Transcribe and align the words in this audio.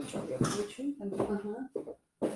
Секундочку, 0.00 0.18
я 0.28 0.38
включу. 0.38 0.94
Ага. 1.00 2.30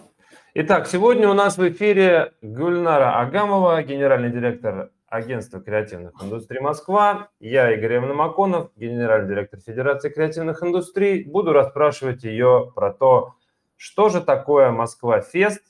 Итак, 0.55 0.87
сегодня 0.87 1.29
у 1.29 1.35
нас 1.35 1.57
в 1.57 1.69
эфире 1.69 2.33
Гульнара 2.43 3.19
Агамова, 3.21 3.83
генеральный 3.83 4.31
директор 4.31 4.91
агентства 5.07 5.61
креативных 5.61 6.13
индустрий 6.23 6.61
Москва. 6.61 7.29
Я 7.41 7.73
Игорь 7.73 8.01
Маконов, 8.01 8.71
генеральный 8.77 9.29
директор 9.29 9.61
Федерации 9.61 10.11
креативных 10.11 10.63
индустрий. 10.63 11.25
Буду 11.25 11.53
расспрашивать 11.53 12.25
ее 12.25 12.73
про 12.75 12.93
то, 12.93 13.35
что 13.77 14.09
же 14.11 14.21
такое 14.21 14.71
Москва 14.71 15.21
Фест 15.21 15.63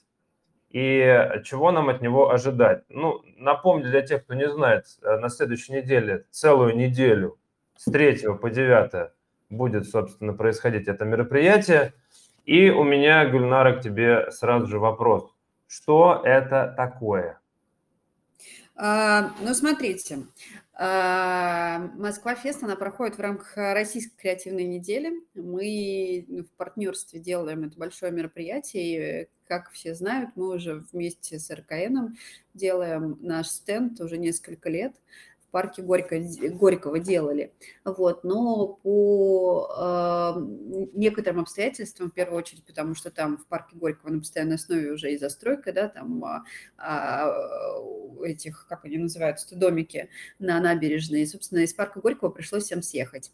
и 0.71 1.41
чего 1.45 1.71
нам 1.71 1.89
от 1.91 2.01
него 2.01 2.31
ожидать. 2.31 2.83
Ну, 2.89 3.23
напомню 3.37 3.91
для 3.91 4.03
тех, 4.03 4.25
кто 4.25 4.35
не 4.35 4.49
знает, 4.49 4.87
на 5.03 5.29
следующей 5.29 5.75
неделе, 5.75 6.27
целую 6.31 6.77
неделю, 6.77 7.39
с 7.77 7.85
3 7.85 8.37
по 8.41 8.51
9 8.51 9.13
будет, 9.57 9.89
собственно, 9.89 10.33
происходить 10.33 10.89
это 10.89 11.05
мероприятие. 11.05 11.95
И 12.45 12.71
у 12.71 12.85
меня, 12.85 13.27
Гульнара, 13.27 13.79
к 13.79 13.83
тебе 13.83 14.31
сразу 14.31 14.67
же 14.67 14.79
вопрос. 14.79 15.35
Что 15.67 16.21
это 16.25 16.75
такое? 16.77 17.41
А, 18.77 19.33
ну, 19.41 19.55
смотрите, 19.55 20.27
а, 20.75 21.91
Москва 21.95 22.35
Фест, 22.35 22.65
она 22.65 22.75
проходит 22.75 23.17
в 23.17 23.21
рамках 23.21 23.57
Российской 23.57 24.17
креативной 24.17 24.65
недели. 24.65 25.13
Мы 25.35 26.27
в 26.29 26.57
партнерстве 26.57 27.21
делаем 27.21 27.65
это 27.65 27.79
большое 27.79 28.11
мероприятие. 28.11 29.23
И, 29.23 29.29
как 29.47 29.71
все 29.71 29.95
знают, 29.95 30.31
мы 30.35 30.55
уже 30.55 30.85
вместе 30.93 31.39
с 31.39 31.55
РКН 31.55 32.17
делаем 32.55 33.17
наш 33.21 33.49
стенд 33.49 34.01
уже 34.01 34.19
несколько 34.19 34.69
лет 34.69 34.95
парке 35.55 35.83
Горько, 35.83 36.19
Горького 36.51 36.99
делали. 36.99 37.53
Вот. 37.85 38.25
Но 38.25 38.81
по 38.83 39.71
э, 39.79 40.41
некоторым 40.95 41.43
обстоятельствам, 41.43 42.11
в 42.11 42.13
первую 42.13 42.39
очередь, 42.39 42.65
потому 42.65 42.97
что 42.97 43.13
там 43.13 43.39
в 43.39 43.47
парке 43.47 43.77
Горького 43.77 44.11
на 44.11 44.19
постоянной 44.19 44.57
основе 44.57 44.91
уже 44.91 45.13
и 45.13 45.17
застройка, 45.17 45.73
да, 45.73 45.89
там 45.89 46.25
а, 46.77 47.33
этих, 48.25 48.67
как 48.69 48.85
они 48.85 48.99
называются, 48.99 49.55
домики 49.55 50.09
на 50.41 50.59
набережной. 50.59 51.23
И, 51.23 51.27
собственно, 51.27 51.61
из 51.61 51.73
парка 51.73 52.01
Горького 52.01 52.31
пришлось 52.31 52.65
всем 52.65 52.83
съехать. 52.83 53.31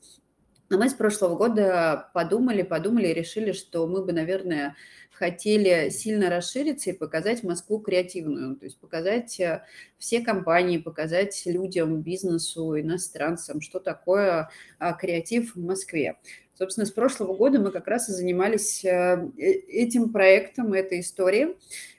Но 0.71 0.79
мы 0.79 0.89
с 0.89 0.95
прошлого 0.95 1.35
года 1.35 2.11
подумали, 2.15 2.63
подумали 2.63 3.09
и 3.09 3.15
решили, 3.15 3.51
что 3.51 3.89
мы 3.89 4.05
бы, 4.05 4.13
наверное, 4.13 4.77
хотели 5.11 5.91
сильно 5.91 6.31
расшириться 6.31 6.91
и 6.91 6.97
показать 6.97 7.43
Москву 7.43 7.81
креативную, 7.81 8.57
то 8.57 8.65
есть 8.65 8.79
показать 8.79 9.39
э, 9.41 9.65
все 9.99 10.21
компании, 10.21 10.79
показать 10.79 11.43
людям, 11.45 12.03
бизнесу, 12.03 12.81
иностранцам, 12.81 13.61
что 13.61 13.81
такое 13.81 14.49
а, 14.79 14.93
креатив 14.95 15.57
в 15.57 15.61
Москве. 15.61 16.17
Собственно, 16.55 16.87
с 16.87 16.91
прошлого 16.91 17.35
года 17.35 17.59
мы 17.59 17.73
как 17.73 17.89
раз 17.89 18.09
и 18.09 18.13
занимались 18.13 18.85
э, 18.85 19.29
э, 19.37 19.43
этим 19.43 20.11
проектом, 20.11 20.73
этой 20.73 21.01
историей. 21.01 21.57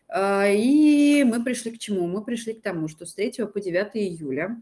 А, 0.07 0.47
и 0.47 1.23
мы 1.23 1.43
пришли 1.43 1.71
к 1.71 1.77
чему? 1.77 2.07
Мы 2.07 2.23
пришли 2.23 2.53
к 2.53 2.61
тому, 2.61 2.87
что 2.87 3.05
с 3.05 3.13
3 3.13 3.47
по 3.53 3.59
9 3.59 3.89
июля 3.95 4.61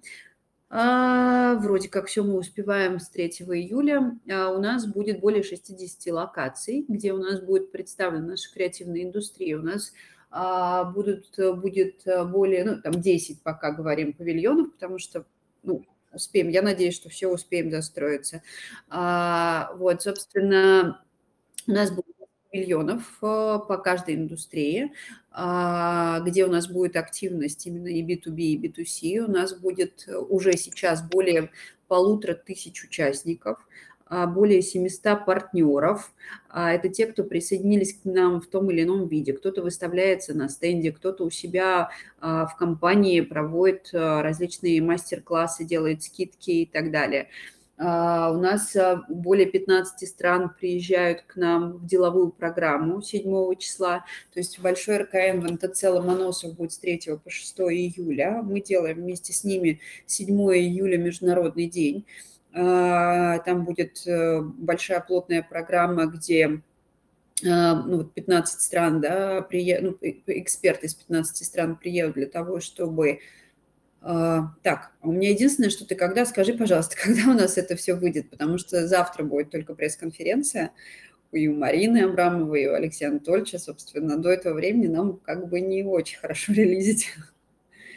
а, 0.70 1.56
вроде 1.56 1.89
как 1.89 2.06
все 2.06 2.23
мы 2.23 2.36
успеваем 2.36 3.00
с 3.00 3.09
3 3.09 3.28
июля. 3.28 4.17
А, 4.31 4.52
у 4.52 4.62
нас 4.62 4.86
будет 4.86 5.20
более 5.20 5.44
60 5.44 6.14
локаций, 6.14 6.86
где 6.88 7.11
у 7.14 7.17
нас 7.17 7.42
будет 7.42 7.72
представлена 7.72 8.28
наша 8.28 8.53
креативная 8.53 9.03
индустрия. 9.03 9.58
У 9.58 9.64
нас 9.64 9.94
а, 10.30 10.84
будут, 10.86 11.36
будет 11.38 12.06
более, 12.28 12.66
ну, 12.66 12.81
там 12.81 12.94
10 12.94 13.42
пока 13.42 13.72
говорим 13.72 14.14
павильонов, 14.14 14.73
потому 14.73 15.00
что, 15.00 15.26
ну, 15.64 15.86
успеем. 16.14 16.50
Я 16.50 16.61
надеюсь, 16.61 16.95
что 16.95 17.09
все 17.09 17.28
успеем 17.28 17.70
достроиться. 17.70 18.44
А, 18.89 19.72
вот, 19.76 20.04
собственно, 20.04 21.04
у 21.67 21.72
нас 21.72 21.92
будет 21.92 22.19
миллионов 22.52 23.03
э, 23.22 23.59
по 23.67 23.78
каждой 23.78 24.16
индустрии, 24.16 24.92
а, 25.31 26.19
где 26.22 26.45
у 26.45 26.50
нас 26.50 26.67
будет 26.67 26.95
активность 26.95 27.66
именно 27.67 27.88
и 27.88 28.03
B2B, 28.03 28.38
и 28.38 28.67
B2C. 28.67 29.19
У 29.19 29.31
нас 29.31 29.54
будет 29.54 30.08
уже 30.30 30.54
сейчас 30.54 31.08
более 31.08 31.52
полутора 31.87 32.33
тысяч 32.33 32.83
участников, 32.83 33.60
а, 34.08 34.26
более 34.26 34.61
700 34.61 35.26
партнеров. 35.26 36.11
А, 36.49 36.73
это 36.73 36.89
те, 36.89 37.05
кто 37.05 37.23
присоединились 37.23 37.93
к 37.93 38.05
нам 38.05 38.42
в 38.42 38.48
том 38.48 38.71
или 38.71 38.83
ином 38.83 39.08
виде. 39.08 39.33
Кто-то 39.33 39.61
выставляется 39.61 40.33
на 40.33 40.49
стенде, 40.49 40.92
кто-то 40.92 41.26
у 41.26 41.30
себя 41.30 41.89
в 42.20 42.52
компании 42.58 43.21
проводит 43.21 43.89
различные 43.93 44.81
мастер-классы, 44.81 45.64
делает 45.64 46.04
скидки 46.04 46.52
и 46.52 46.66
так 46.66 46.92
далее. 46.92 47.30
А, 47.82 48.30
у 48.32 48.38
нас 48.38 48.76
а, 48.76 49.06
более 49.08 49.45
15 49.45 50.08
стран 50.08 50.52
приезжают 50.60 51.22
к 51.22 51.38
нам 51.38 51.78
в 51.78 51.86
деловую 51.86 52.30
программу 52.30 53.02
7 53.02 53.56
числа. 53.56 54.04
То 54.34 54.40
есть 54.40 54.60
большой 54.60 54.98
РКН 54.98 55.40
в 55.40 55.50
НТЦ 55.50 55.84
Ломоносов 55.84 56.56
будет 56.56 56.73
с 56.73 56.78
3 56.80 57.17
по 57.23 57.30
6 57.30 57.60
июля. 57.60 58.42
Мы 58.44 58.60
делаем 58.60 58.98
вместе 58.98 59.32
с 59.32 59.45
ними 59.45 59.80
7 60.08 60.30
июля 60.30 60.98
Международный 60.98 61.67
день. 61.67 62.06
А, 62.52 63.40
там 63.40 63.64
будет 63.64 64.06
э, 64.06 64.42
большая 64.42 65.00
плотная 65.00 65.42
программа, 65.42 66.08
где 66.08 66.61
ну, 67.42 68.04
15 68.04 68.60
стран, 68.60 69.00
да, 69.00 69.42
прие... 69.42 69.80
ну, 69.80 69.98
эксперты 70.02 70.88
из 70.88 70.96
15 70.96 71.46
стран 71.46 71.78
приедут 71.78 72.16
для 72.16 72.26
того, 72.26 72.60
чтобы 72.60 73.22
а, 74.02 74.54
так, 74.64 74.92
у 75.02 75.11
меня 75.11 75.30
единственное, 75.30 75.70
что 75.70 75.86
ты 75.86 75.95
когда, 75.95 76.26
скажи, 76.26 76.54
пожалуйста, 76.54 76.95
когда 77.04 77.32
у 77.32 77.33
нас 77.33 77.58
это 77.58 77.76
все 77.76 77.95
выйдет, 77.95 78.30
потому 78.30 78.58
что 78.58 78.87
завтра 78.87 79.23
будет 79.23 79.49
только 79.49 79.73
пресс-конференция 79.73 80.71
и 81.32 81.48
у 81.48 81.55
Марины 81.55 81.99
Абрамовой, 82.04 82.64
и 82.64 82.67
у 82.67 82.73
Алексея 82.73 83.10
Анатольевича, 83.10 83.60
собственно, 83.60 84.17
до 84.17 84.30
этого 84.30 84.55
времени 84.55 84.87
нам 84.87 85.17
как 85.17 85.48
бы 85.48 85.61
не 85.61 85.83
очень 85.83 86.17
хорошо 86.21 86.54
релизить. 86.54 87.10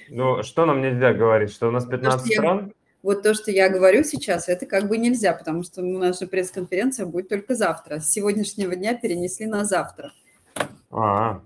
Ну, 0.08 0.42
что 0.42 0.66
нам 0.66 0.82
нельзя 0.82 1.14
говорить, 1.14 1.50
что 1.50 1.68
у 1.68 1.70
нас 1.70 1.86
15 1.86 2.20
то, 2.20 2.32
стран? 2.34 2.66
Я, 2.66 2.72
вот 3.02 3.22
то, 3.22 3.32
что 3.34 3.50
я 3.50 3.70
говорю 3.70 4.04
сейчас, 4.04 4.48
это 4.48 4.66
как 4.66 4.88
бы 4.88 4.98
нельзя, 4.98 5.32
потому 5.32 5.62
что 5.62 5.82
же 6.12 6.26
пресс-конференция 6.26 7.06
будет 7.06 7.28
только 7.28 7.54
завтра. 7.54 8.00
С 8.00 8.10
сегодняшнего 8.10 8.76
дня 8.76 8.94
перенесли 8.94 9.46
на 9.46 9.64
завтра. 9.64 10.12
А, 10.90 11.40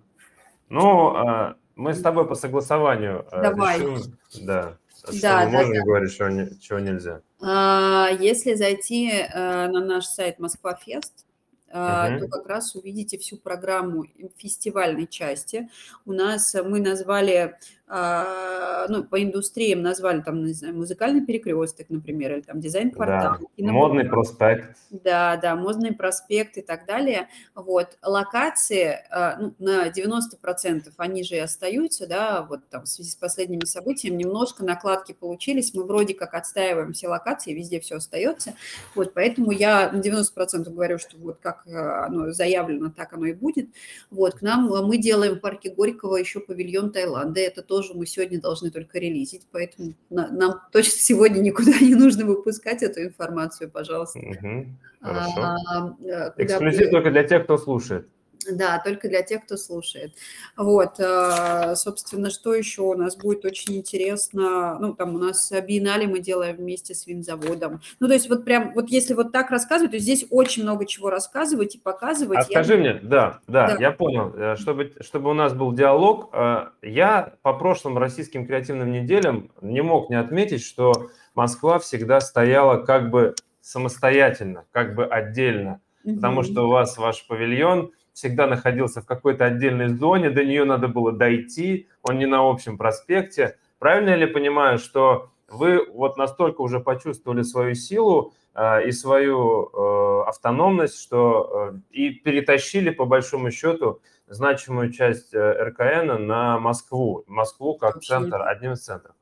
ну, 0.69 1.15
а, 1.15 1.57
мы 1.77 1.95
с 1.95 2.01
тобой 2.01 2.27
по 2.27 2.35
согласованию 2.35 3.27
э, 3.31 3.43
Давай. 3.43 3.79
решим, 3.79 4.19
да, 4.41 4.79
что 4.89 5.23
да, 5.23 5.45
мы 5.45 5.53
да, 5.53 5.59
можем 5.59 5.75
да. 5.75 5.83
говорить, 5.83 6.13
что 6.13 6.29
не, 6.29 6.59
чего 6.59 6.79
нельзя. 6.79 7.21
А, 7.41 8.09
если 8.19 8.55
зайти 8.55 9.11
э, 9.11 9.69
на 9.69 9.85
наш 9.85 10.07
сайт 10.07 10.39
Москва 10.39 10.75
Фест, 10.75 11.25
Uh-huh. 11.69 12.21
то 12.21 12.29
как 12.29 12.47
раз 12.47 12.77
увидите 12.77 13.19
всю 13.19 13.37
программу 13.39 14.07
фестивальной 14.37 15.09
части. 15.09 15.69
У 16.07 16.13
нас 16.13 16.55
мы 16.55 16.81
назвали 16.81 17.59
ну, 17.89 19.05
по 19.05 19.23
индустриям 19.23 19.83
назвали 19.83 20.21
там, 20.21 20.45
не 20.45 20.53
знаю, 20.53 20.77
музыкальный 20.77 21.25
перекресток, 21.25 21.89
например, 21.89 22.35
или 22.35 22.41
там 22.41 22.61
дизайн-квартал. 22.61 23.39
Да. 23.57 23.73
Модный 23.73 24.05
проспект. 24.05 24.77
Да, 24.91 25.37
да, 25.37 25.55
модный 25.57 25.93
проспект 25.93 26.57
и 26.57 26.63
так 26.63 26.87
далее. 26.87 27.29
Вот, 27.55 27.97
локации 28.03 28.99
а, 29.11 29.37
ну, 29.39 29.55
на 29.59 29.89
90% 29.89 30.93
они 30.97 31.23
же 31.23 31.37
и 31.37 31.39
остаются, 31.39 32.07
да, 32.07 32.43
вот 32.43 32.69
там 32.69 32.85
в 32.85 32.89
связи 32.89 33.11
с 33.11 33.15
последними 33.17 33.65
событиями 33.65 34.23
немножко 34.23 34.65
накладки 34.65 35.13
получились, 35.13 35.75
мы 35.75 35.85
вроде 35.85 36.15
как 36.15 36.35
отстаиваем 36.35 36.93
все 36.93 37.09
локации, 37.09 37.55
везде 37.55 37.81
все 37.81 37.97
остается, 37.97 38.55
вот, 38.95 39.15
поэтому 39.15 39.51
я 39.51 39.91
на 39.91 40.01
90% 40.01 40.71
говорю, 40.71 40.99
что 40.99 41.17
вот 41.19 41.39
как 41.41 41.67
а, 41.67 42.07
оно 42.07 42.33
заявлено, 42.33 42.91
так 42.91 43.13
оно 43.13 43.27
и 43.27 43.33
будет. 43.33 43.69
Вот, 44.11 44.35
к 44.35 44.43
нам 44.43 44.67
мы 44.67 44.99
делаем 44.99 45.35
в 45.35 45.41
парке 45.41 45.71
Горького 45.71 46.17
еще 46.17 46.41
павильон 46.41 46.93
Таиланда, 46.93 47.41
это 47.41 47.63
то, 47.63 47.76
тоже 47.77 47.93
мы 47.95 48.07
сегодня 48.07 48.41
должны 48.41 48.71
только 48.71 48.99
релизить, 48.99 49.47
поэтому 49.53 49.93
нам 50.09 50.61
точно 50.73 50.99
сегодня 50.99 51.41
никуда 51.41 51.73
не 51.81 51.95
нужно 51.95 52.25
выпускать 52.25 52.83
эту 52.83 53.03
информацию, 53.03 53.71
пожалуйста. 53.71 54.19
Угу, 54.19 54.67
хорошо. 55.03 55.41
А, 55.43 55.97
э, 56.03 56.33
Эксклюзив 56.39 56.91
только 56.91 57.11
для 57.11 57.25
тех, 57.25 57.45
кто 57.45 57.59
слушает. 57.59 58.09
Да, 58.53 58.81
только 58.85 59.09
для 59.09 59.23
тех, 59.23 59.45
кто 59.45 59.57
слушает. 59.57 60.15
Вот, 60.57 60.99
э, 60.99 61.75
собственно, 61.75 62.31
что 62.31 62.55
еще 62.55 62.83
у 62.83 62.95
нас 62.95 63.17
будет 63.17 63.45
очень 63.45 63.77
интересно? 63.77 64.79
Ну, 64.79 64.95
там 64.95 65.15
у 65.15 65.19
нас 65.19 65.53
биеннале 65.67 66.07
мы 66.07 66.21
делаем 66.21 66.57
вместе 66.57 66.95
с 66.95 67.07
винзаводом. 67.07 67.81
Ну, 68.01 68.07
то 68.07 68.15
есть 68.15 68.29
вот 68.29 68.45
прям, 68.45 68.73
вот 68.75 68.89
если 68.89 69.15
вот 69.15 69.33
так 69.33 69.51
рассказывать, 69.51 69.93
то 69.93 69.99
здесь 69.99 70.27
очень 70.31 70.63
много 70.63 70.87
чего 70.87 71.11
рассказывать 71.11 71.77
и 71.77 71.79
показывать. 71.79 72.39
А 72.39 72.43
скажи 72.43 72.75
я... 72.75 72.79
мне, 72.79 72.95
да, 73.03 73.41
да, 73.47 73.69
да, 73.69 73.77
я 73.79 73.91
понял. 73.91 74.33
Э, 74.35 74.57
чтобы, 74.57 74.93
чтобы 75.01 75.31
у 75.31 75.35
нас 75.35 75.53
был 75.53 75.73
диалог, 75.73 76.31
э, 76.33 76.67
я 76.83 77.35
по 77.43 77.53
прошлым 77.53 77.99
российским 77.99 78.47
креативным 78.47 78.91
неделям 78.93 79.51
не 79.61 79.83
мог 79.83 80.11
не 80.11 80.17
отметить, 80.17 80.63
что 80.63 81.11
Москва 81.35 81.79
всегда 81.79 82.21
стояла 82.21 82.83
как 82.83 83.11
бы 83.11 83.35
самостоятельно, 83.61 84.65
как 84.71 84.95
бы 84.95 85.05
отдельно, 85.05 85.81
угу. 86.05 86.17
потому 86.17 86.43
что 86.43 86.67
у 86.67 86.71
вас 86.71 86.97
ваш 86.99 87.27
павильон– 87.27 87.91
всегда 88.17 88.47
находился 88.47 89.03
в 89.03 89.07
какой-то 89.07 89.45
отдельной 89.45 89.89
зоне, 89.89 90.31
до 90.31 90.43
нее 90.43 90.65
надо 90.65 90.89
было 90.89 91.13
дойти, 91.13 91.87
он 92.03 92.17
не 92.17 92.25
на 92.25 92.49
общем 92.49 92.79
проспекте. 92.79 93.59
Правильно 93.79 94.11
я 94.11 94.17
ли 94.17 94.27
понимаю, 94.27 94.79
что 94.79 95.29
вы 95.49 95.87
вот 95.93 96.17
настолько 96.17 96.63
уже 96.63 96.81
почувствовали 96.81 97.43
свою 97.43 97.75
силу 97.75 98.33
э, 98.55 98.89
и 98.89 98.93
свою 98.93 99.69
э, 99.69 100.29
автономность, 100.29 100.99
что 100.99 101.75
э, 101.75 101.79
и 101.91 102.09
перетащили 102.09 102.89
по 102.89 103.05
большому 103.05 103.51
счету 103.51 104.01
значимую 104.29 104.93
часть 104.93 105.35
э, 105.35 105.65
РКН 105.65 106.27
на 106.27 106.59
Москву, 106.59 107.23
Москву 107.27 107.77
как 107.77 108.01
центр, 108.01 108.41
одним 108.41 108.73
из 108.73 108.81
центров. 108.81 109.15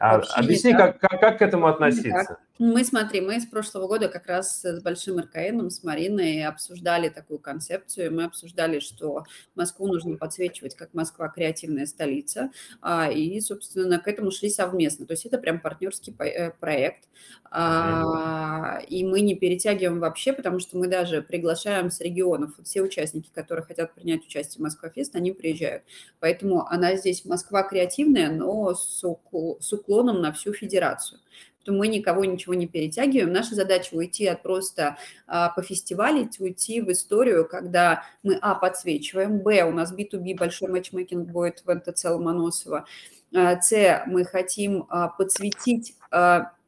А, 0.00 0.16
объясни, 0.34 0.72
как, 0.72 0.98
как, 0.98 1.20
как 1.20 1.38
к 1.38 1.42
этому 1.42 1.68
относиться? 1.68 2.38
Мы, 2.62 2.84
смотри, 2.84 3.22
мы 3.22 3.40
с 3.40 3.46
прошлого 3.46 3.86
года 3.88 4.08
как 4.08 4.26
раз 4.26 4.60
с 4.60 4.82
Большим 4.82 5.18
РКНом, 5.18 5.70
с 5.70 5.82
Мариной 5.82 6.44
обсуждали 6.44 7.08
такую 7.08 7.38
концепцию. 7.38 8.14
Мы 8.14 8.24
обсуждали, 8.24 8.80
что 8.80 9.24
Москву 9.54 9.86
нужно 9.86 10.18
подсвечивать 10.18 10.76
как 10.76 10.92
Москва 10.92 11.30
креативная 11.30 11.86
столица. 11.86 12.50
А, 12.82 13.10
и, 13.10 13.40
собственно, 13.40 13.98
к 13.98 14.06
этому 14.06 14.30
шли 14.30 14.50
совместно. 14.50 15.06
То 15.06 15.14
есть 15.14 15.24
это 15.24 15.38
прям 15.38 15.58
партнерский 15.58 16.14
э, 16.18 16.50
проект. 16.50 17.08
А, 17.50 18.82
и 18.86 19.06
мы 19.06 19.22
не 19.22 19.36
перетягиваем 19.36 19.98
вообще, 19.98 20.34
потому 20.34 20.58
что 20.58 20.76
мы 20.76 20.86
даже 20.86 21.22
приглашаем 21.22 21.90
с 21.90 21.98
регионов. 22.02 22.52
Все 22.62 22.82
участники, 22.82 23.30
которые 23.32 23.64
хотят 23.64 23.94
принять 23.94 24.26
участие 24.26 24.58
в 24.58 24.64
Москва-фест, 24.64 25.16
они 25.16 25.32
приезжают. 25.32 25.84
Поэтому 26.18 26.66
она 26.66 26.94
здесь 26.96 27.24
Москва 27.24 27.62
креативная, 27.62 28.30
но 28.30 28.74
с 28.74 29.02
уклоном 29.02 30.20
на 30.20 30.30
всю 30.34 30.52
федерацию 30.52 31.20
что 31.62 31.72
мы 31.72 31.88
никого 31.88 32.24
ничего 32.24 32.54
не 32.54 32.66
перетягиваем. 32.66 33.32
Наша 33.32 33.54
задача 33.54 33.94
уйти 33.94 34.26
от 34.26 34.42
просто 34.42 34.96
а, 35.26 35.50
пофестивалить, 35.50 36.40
уйти 36.40 36.80
в 36.80 36.90
историю, 36.90 37.46
когда 37.46 38.04
мы, 38.22 38.38
а, 38.40 38.54
подсвечиваем, 38.54 39.38
б, 39.40 39.64
у 39.64 39.72
нас 39.72 39.92
B2B 39.92 40.36
большой 40.36 40.68
матчмейкинг 40.68 41.28
будет 41.28 41.62
в 41.64 41.74
НТЦ 41.74 42.04
Ломоносова, 42.04 42.86
а, 43.34 43.60
с, 43.60 44.02
мы 44.06 44.24
хотим 44.24 44.86
а, 44.88 45.08
подсветить 45.08 45.94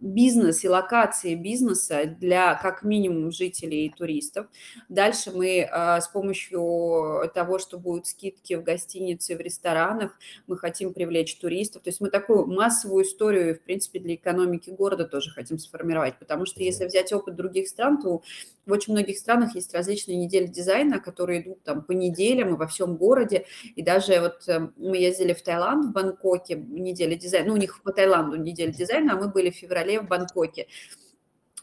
бизнес 0.03 0.65
и 0.65 0.69
локации 0.69 1.35
бизнеса 1.35 2.05
для 2.07 2.55
как 2.57 2.83
минимум 2.83 3.31
жителей 3.31 3.87
и 3.87 3.91
туристов. 3.91 4.49
Дальше 4.89 5.31
мы 5.31 5.63
а, 5.63 6.01
с 6.01 6.09
помощью 6.09 7.31
того, 7.35 7.59
что 7.59 7.79
будут 7.79 8.09
скидки 8.09 8.55
в 8.55 8.65
гостинице, 8.65 9.37
в 9.37 9.41
ресторанах, 9.41 10.19
мы 10.47 10.59
хотим 10.59 10.93
привлечь 10.93 11.37
туристов. 11.37 11.83
То 11.83 11.91
есть 11.91 12.01
мы 12.01 12.11
такую 12.11 12.47
массовую 12.47 13.05
историю, 13.05 13.55
в 13.55 13.63
принципе, 13.63 14.01
для 14.01 14.17
экономики 14.17 14.71
города 14.71 15.05
тоже 15.05 15.31
хотим 15.31 15.59
сформировать. 15.59 16.19
Потому 16.19 16.47
что 16.47 16.63
если 16.63 16.85
взять 16.85 17.13
опыт 17.13 17.37
других 17.37 17.69
стран, 17.69 18.03
то 18.03 18.23
в 18.67 18.73
очень 18.73 18.93
многих 18.93 19.19
странах 19.19 19.55
есть 19.55 19.75
различные 19.75 20.17
недели 20.17 20.47
дизайна, 20.47 21.01
которые 21.01 21.43
идут 21.43 21.63
там 21.63 21.83
по 21.83 21.93
неделям 21.93 22.55
и 22.55 22.57
во 22.57 22.67
всем 22.67 22.97
городе. 22.97 23.47
И 23.77 23.83
даже 23.83 24.21
вот 24.21 24.49
э, 24.49 24.69
мы 24.77 24.99
ездили 24.99 25.33
в 25.33 25.43
Таиланд, 25.43 25.87
в 25.87 25.93
Бангкоке, 25.93 26.55
неделя 26.55 27.17
дизайна, 27.17 27.49
ну, 27.49 27.55
у 27.55 27.57
них 27.57 27.83
по 27.83 27.93
Таиланду 27.93 28.37
неделя 28.37 28.73
дизайна, 28.73 29.15
а 29.15 29.17
мы 29.17 29.32
были 29.33 29.51
в 29.51 29.57
феврале 29.57 30.01
в 30.01 30.09
Бангкоке. 30.09 30.67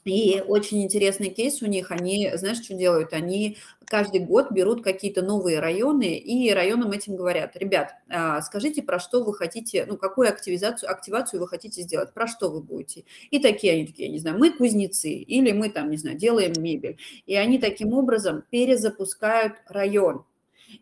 И 0.06 0.42
очень 0.48 0.84
интересный 0.84 1.30
кейс 1.30 1.62
у 1.62 1.66
них. 1.68 1.92
Они, 1.92 2.32
знаешь, 2.36 2.62
что 2.64 2.74
делают? 2.74 3.14
Они 3.14 3.58
каждый 3.86 4.22
год 4.22 4.52
берут 4.52 4.84
какие-то 4.84 5.22
новые 5.22 5.60
районы 5.60 6.18
и 6.18 6.52
районам 6.52 6.92
этим 6.92 7.16
говорят, 7.16 7.56
ребят, 7.56 7.94
а, 8.10 8.42
скажите, 8.42 8.82
про 8.82 9.00
что 9.00 9.24
вы 9.24 9.34
хотите, 9.34 9.86
ну, 9.88 9.98
какую 9.98 10.30
активизацию, 10.30 10.92
активацию 10.92 11.40
вы 11.40 11.48
хотите 11.48 11.82
сделать, 11.82 12.14
про 12.14 12.28
что 12.28 12.50
вы 12.50 12.62
будете. 12.62 13.04
И 13.32 13.40
такие 13.40 13.74
они 13.74 13.88
такие, 13.88 14.10
не 14.10 14.20
знаю, 14.20 14.38
мы 14.38 14.52
кузнецы 14.52 15.10
или 15.12 15.52
мы 15.52 15.70
там, 15.70 15.90
не 15.90 15.98
знаю, 15.98 16.18
делаем 16.18 16.54
мебель. 16.58 16.98
И 17.26 17.36
они 17.36 17.58
таким 17.60 17.94
образом 17.94 18.44
перезапускают 18.50 19.54
район. 19.68 20.24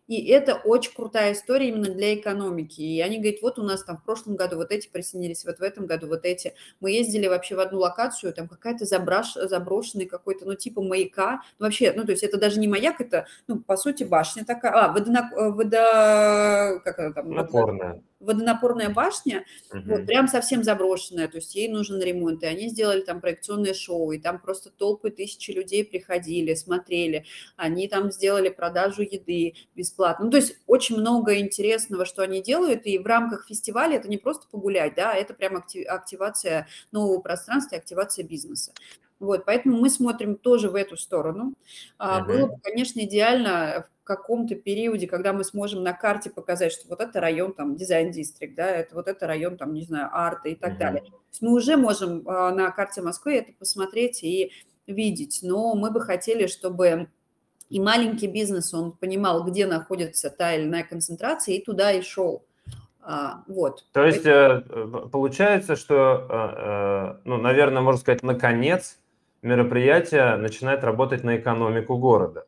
И 0.07 0.25
это 0.27 0.55
очень 0.55 0.93
крутая 0.93 1.33
история 1.33 1.69
именно 1.69 1.93
для 1.93 2.15
экономики. 2.15 2.81
И 2.81 3.01
они 3.01 3.17
говорят, 3.17 3.41
вот 3.41 3.59
у 3.59 3.63
нас 3.63 3.83
там 3.83 3.97
в 3.97 4.03
прошлом 4.03 4.35
году 4.35 4.55
вот 4.55 4.71
эти 4.71 4.87
присоединились, 4.87 5.45
вот 5.45 5.59
в 5.59 5.61
этом 5.61 5.85
году 5.85 6.07
вот 6.07 6.25
эти. 6.25 6.53
Мы 6.79 6.91
ездили 6.91 7.27
вообще 7.27 7.55
в 7.55 7.59
одну 7.59 7.79
локацию, 7.79 8.33
там 8.33 8.47
какая-то 8.47 8.85
заброш, 8.85 9.33
заброшенный 9.33 10.05
какой-то, 10.05 10.45
ну, 10.45 10.55
типа 10.55 10.81
маяка. 10.81 11.41
Ну, 11.59 11.65
вообще, 11.65 11.93
ну, 11.95 12.05
то 12.05 12.11
есть 12.11 12.23
это 12.23 12.37
даже 12.37 12.59
не 12.59 12.67
маяк, 12.67 13.01
это, 13.01 13.27
ну, 13.47 13.59
по 13.59 13.75
сути, 13.75 14.03
башня 14.03 14.45
такая. 14.45 14.71
А, 14.71 14.91
водонап... 14.91 15.33
Э, 15.33 15.49
водо... 15.49 16.81
Как 16.83 16.99
она 16.99 17.13
там? 17.13 17.31
Напорная 17.31 18.01
водонапорная 18.19 18.89
башня, 18.89 19.45
угу. 19.71 19.81
вот, 19.85 20.05
прям 20.05 20.27
совсем 20.27 20.63
заброшенная, 20.63 21.27
то 21.27 21.37
есть 21.37 21.55
ей 21.55 21.67
нужен 21.67 22.01
ремонт, 22.01 22.43
и 22.43 22.47
они 22.47 22.69
сделали 22.69 23.01
там 23.01 23.21
проекционное 23.21 23.73
шоу, 23.73 24.11
и 24.11 24.19
там 24.19 24.39
просто 24.39 24.69
толпы 24.69 25.11
тысячи 25.11 25.51
людей 25.51 25.85
приходили, 25.85 26.53
смотрели, 26.53 27.25
они 27.55 27.87
там 27.87 28.11
сделали 28.11 28.49
продажу 28.49 29.03
еды 29.03 29.53
бесплатно, 29.75 30.25
ну, 30.25 30.31
то 30.31 30.37
есть 30.37 30.57
очень 30.67 30.97
много 30.97 31.39
интересного, 31.39 32.05
что 32.05 32.23
они 32.23 32.41
делают, 32.41 32.85
и 32.85 32.97
в 32.97 33.05
рамках 33.05 33.47
фестиваля 33.47 33.97
это 33.97 34.07
не 34.07 34.17
просто 34.17 34.47
погулять, 34.49 34.95
да, 34.95 35.13
это 35.13 35.33
прям 35.33 35.55
активация 35.55 36.67
нового 36.91 37.19
пространства 37.19 37.75
и 37.75 37.79
активация 37.79 38.25
бизнеса. 38.25 38.73
Вот, 39.19 39.45
поэтому 39.45 39.77
мы 39.77 39.89
смотрим 39.89 40.35
тоже 40.35 40.69
в 40.69 40.75
эту 40.75 40.95
сторону. 40.95 41.53
Uh-huh. 41.99 42.25
Было 42.25 42.47
бы, 42.47 42.59
конечно, 42.61 42.99
идеально 42.99 43.87
каком-то 44.07 44.55
периоде, 44.55 45.05
когда 45.05 45.33
мы 45.33 45.43
сможем 45.43 45.83
на 45.83 45.93
карте 45.93 46.29
показать, 46.29 46.71
что 46.71 46.87
вот 46.87 47.01
это 47.01 47.19
район 47.19 47.53
там 47.53 47.75
дизайн-дистрикт, 47.75 48.55
да, 48.55 48.67
это 48.67 48.95
вот 48.95 49.07
это 49.07 49.27
район 49.27 49.57
там, 49.57 49.73
не 49.73 49.83
знаю, 49.83 50.09
арта 50.11 50.49
и 50.49 50.55
так 50.55 50.73
mm-hmm. 50.73 50.79
далее. 50.79 51.01
То 51.01 51.11
есть 51.29 51.41
мы 51.41 51.53
уже 51.53 51.75
можем 51.75 52.27
а, 52.27 52.51
на 52.51 52.71
карте 52.71 53.01
Москвы 53.01 53.35
это 53.35 53.51
посмотреть 53.59 54.23
и 54.23 54.53
видеть, 54.87 55.39
но 55.43 55.75
мы 55.75 55.91
бы 55.91 55.99
хотели, 55.99 56.47
чтобы 56.47 57.09
и 57.69 57.81
маленький 57.81 58.27
бизнес, 58.27 58.73
он 58.73 58.93
понимал, 58.93 59.43
где 59.43 59.67
находится 59.67 60.29
та 60.29 60.55
или 60.55 60.63
иная 60.63 60.85
концентрация, 60.85 61.55
и 61.55 61.63
туда 61.63 61.91
и 61.91 62.01
шел. 62.01 62.45
А, 63.01 63.43
вот. 63.47 63.85
То 63.91 64.05
есть 64.05 64.23
Поэтому... 64.23 64.99
Э, 64.99 65.09
получается, 65.09 65.75
что, 65.75 66.27
э, 66.29 67.17
э, 67.17 67.21
ну, 67.25 67.37
наверное, 67.37 67.81
можно 67.81 67.99
сказать, 67.99 68.23
наконец 68.23 68.99
мероприятие 69.41 70.35
начинает 70.37 70.83
работать 70.83 71.23
на 71.23 71.37
экономику 71.37 71.97
города 71.97 72.47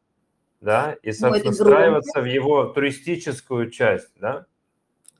да, 0.61 0.97
и, 1.03 1.09
ну, 1.09 1.13
собственно, 1.13 1.51
встраиваться 1.51 2.21
в 2.21 2.25
его 2.25 2.65
туристическую 2.65 3.69
часть, 3.71 4.11
да? 4.19 4.45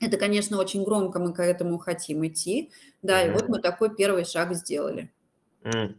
Это, 0.00 0.16
конечно, 0.16 0.58
очень 0.58 0.84
громко, 0.84 1.18
мы 1.18 1.32
к 1.34 1.40
этому 1.40 1.78
хотим 1.78 2.26
идти, 2.26 2.70
да, 3.02 3.22
mm-hmm. 3.22 3.28
и 3.28 3.32
вот 3.32 3.48
мы 3.48 3.60
такой 3.60 3.94
первый 3.94 4.24
шаг 4.24 4.54
сделали. 4.54 5.12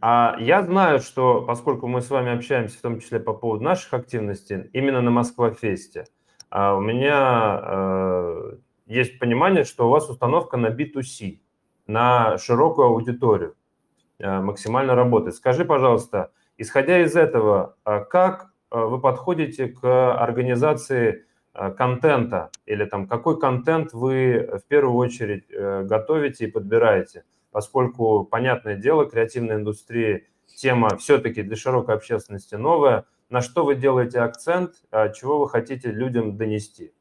А 0.00 0.36
я 0.40 0.62
знаю, 0.64 0.98
что 0.98 1.42
поскольку 1.42 1.86
мы 1.86 2.00
с 2.00 2.10
вами 2.10 2.34
общаемся, 2.34 2.76
в 2.78 2.80
том 2.80 2.98
числе 2.98 3.20
по 3.20 3.32
поводу 3.32 3.62
наших 3.62 3.94
активностей, 3.94 4.68
именно 4.72 5.00
на 5.00 5.12
Москва-фесте, 5.12 6.06
а 6.50 6.74
у 6.74 6.80
меня 6.80 7.60
э, 7.62 8.56
есть 8.86 9.20
понимание, 9.20 9.62
что 9.62 9.86
у 9.86 9.90
вас 9.90 10.10
установка 10.10 10.56
на 10.56 10.66
B2C, 10.66 11.38
на 11.86 12.38
широкую 12.38 12.88
аудиторию 12.88 13.54
максимально 14.22 14.94
работает. 14.94 15.34
Скажи, 15.34 15.64
пожалуйста, 15.64 16.30
исходя 16.56 17.02
из 17.02 17.16
этого, 17.16 17.76
а 17.84 18.00
как 18.00 18.52
Э, 18.72 18.84
вы 18.86 19.00
подходите 19.00 19.68
к 19.68 20.14
организации 20.14 21.26
э, 21.54 21.70
контента 21.72 22.50
или 22.64 22.84
там 22.84 23.06
какой 23.06 23.38
контент 23.38 23.92
вы 23.92 24.48
в 24.64 24.66
первую 24.66 24.96
очередь 24.96 25.44
э, 25.50 25.82
готовите 25.84 26.46
и 26.46 26.50
подбираете, 26.50 27.24
поскольку, 27.50 28.24
понятное 28.24 28.76
дело, 28.76 29.04
креативная 29.04 29.56
индустрия 29.56 30.24
тема 30.46 30.96
все-таки 30.96 31.42
для 31.42 31.56
широкой 31.56 31.94
общественности 31.94 32.54
новая. 32.54 33.04
На 33.28 33.40
что 33.40 33.64
вы 33.64 33.76
делаете 33.76 34.20
акцент, 34.20 34.74
чего 35.14 35.38
вы 35.38 35.48
хотите 35.48 35.90
людям 35.90 36.36
донести? 36.36 36.92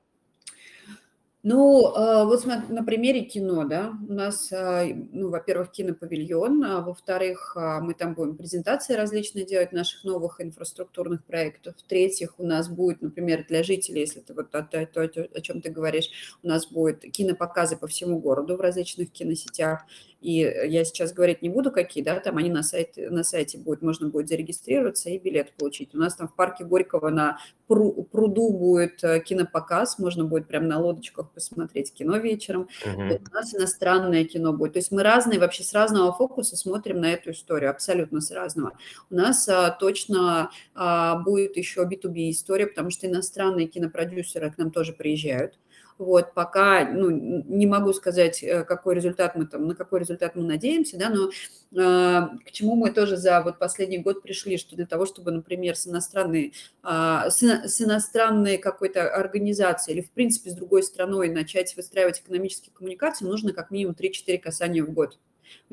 Ну, 1.43 1.88
а, 1.95 2.25
вот 2.25 2.45
на 2.45 2.83
примере 2.83 3.21
кино, 3.21 3.65
да, 3.65 3.93
у 4.07 4.13
нас, 4.13 4.51
а, 4.53 4.86
ну, 4.86 5.29
во-первых, 5.31 5.71
кинопавильон, 5.71 6.63
а 6.63 6.81
во-вторых, 6.81 7.57
мы 7.81 7.95
там 7.95 8.13
будем 8.13 8.38
презентации 8.38 8.93
различные 8.93 9.43
делать 9.43 9.71
наших 9.71 10.03
новых 10.03 10.39
инфраструктурных 10.39 11.24
проектов. 11.24 11.74
В-третьих, 11.77 12.36
у 12.38 12.45
нас 12.45 12.69
будет, 12.69 13.01
например, 13.01 13.43
для 13.48 13.63
жителей, 13.63 14.01
если 14.01 14.19
ты 14.19 14.36
вот 14.36 14.53
о, 14.53 14.60
о, 14.60 14.81
о, 14.83 15.03
о 15.03 15.41
чем 15.41 15.62
ты 15.62 15.71
говоришь, 15.71 16.12
у 16.43 16.48
нас 16.48 16.67
будет 16.67 17.01
кинопоказы 17.12 17.75
по 17.75 17.88
всему 17.88 18.19
городу 18.19 18.55
в 18.55 18.62
различных 18.62 19.12
киносетях 19.12 19.86
и 20.22 20.34
я 20.38 20.86
сейчас 20.86 21.13
говорить 21.13 21.42
не 21.42 21.50
буду, 21.50 21.72
какие, 21.72 22.04
да, 22.04 22.20
там 22.20 22.38
они 22.38 22.51
на 22.51 22.62
сайте, 22.62 23.10
на 23.10 23.24
сайте 23.24 23.58
будут, 23.58 23.82
можно 23.82 24.08
будет 24.08 24.30
зарегистрироваться 24.30 25.10
и 25.10 25.18
билет 25.18 25.51
получить. 25.54 25.96
У 25.96 25.98
нас 25.98 26.16
там 26.16 26.28
в 26.28 26.36
парке 26.36 26.63
Горького 26.63 27.10
на 27.10 27.40
пруду 27.68 28.51
будет 28.51 29.04
э, 29.04 29.20
кинопоказ, 29.22 29.98
можно 29.98 30.25
будет 30.25 30.48
прям 30.48 30.68
на 30.68 30.80
лодочках 30.80 31.32
посмотреть 31.32 31.92
кино 31.94 32.18
вечером. 32.18 32.68
Uh-huh. 32.86 33.10
Вот 33.10 33.22
у 33.30 33.34
нас 33.34 33.56
иностранное 33.56 34.25
кино 34.25 34.54
будет. 34.54 34.74
То 34.74 34.80
есть 34.80 34.92
мы 34.92 35.01
разные, 35.01 35.40
вообще 35.40 35.63
с 35.63 35.74
разного 35.74 36.13
фокуса 36.13 36.56
смотрим 36.56 37.01
на 37.01 37.12
эту 37.12 37.32
историю, 37.32 37.72
абсолютно 37.72 38.22
с 38.22 38.30
разного. 38.30 38.74
У 39.10 39.16
нас 39.16 39.50
а, 39.50 39.72
точно 39.72 40.51
а, 40.75 41.16
будет 41.16 41.58
еще 41.58 41.82
B2B 41.82 42.30
история, 42.30 42.68
потому 42.68 42.92
что 42.92 43.08
иностранные 43.08 43.68
кинопродюсеры 43.68 44.51
к 44.51 44.58
нам 44.60 44.70
тоже 44.70 44.94
приезжают. 44.94 45.58
Вот, 45.98 46.33
пока 46.33 46.86
ну, 46.86 47.10
не 47.10 47.67
могу 47.67 47.93
сказать, 47.93 48.43
э, 48.43 48.63
какой 48.63 48.95
результат 48.95 49.36
мы 49.36 49.45
там, 49.45 49.67
на 49.67 49.75
какой 49.75 50.00
результат 50.00 50.36
мы 50.36 50.43
надеемся, 50.43 50.98
да, 50.98 51.10
но 51.10 51.29
э, 51.29 52.27
к 52.45 52.51
чему 52.51 52.75
мы 52.75 52.91
тоже 52.91 53.17
за 53.17 53.41
вот 53.41 53.60
последний 53.60 54.00
год 54.00 54.21
пришли, 54.21 54.57
что 54.57 54.75
для 54.75 54.86
того, 54.86 55.05
чтобы, 55.05 55.31
например, 55.31 55.75
с 55.75 55.88
иностранной, 55.88 56.53
э, 56.83 57.29
с, 57.29 57.41
с 57.41 57.81
иностранной 57.81 58.57
какой-то 58.57 59.13
организацией 59.13 59.98
или, 59.98 60.05
в 60.05 60.12
принципе, 60.12 60.50
с 60.50 60.53
другой 60.53 60.83
страной 60.83 61.29
начать 61.29 61.75
выстраивать 61.75 62.19
экономические 62.21 62.74
коммуникации, 62.74 63.25
нужно 63.25 63.53
как 63.53 63.71
минимум 63.71 63.95
3-4 63.98 64.39
касания 64.39 64.83
в 64.83 64.91
год. 64.91 65.19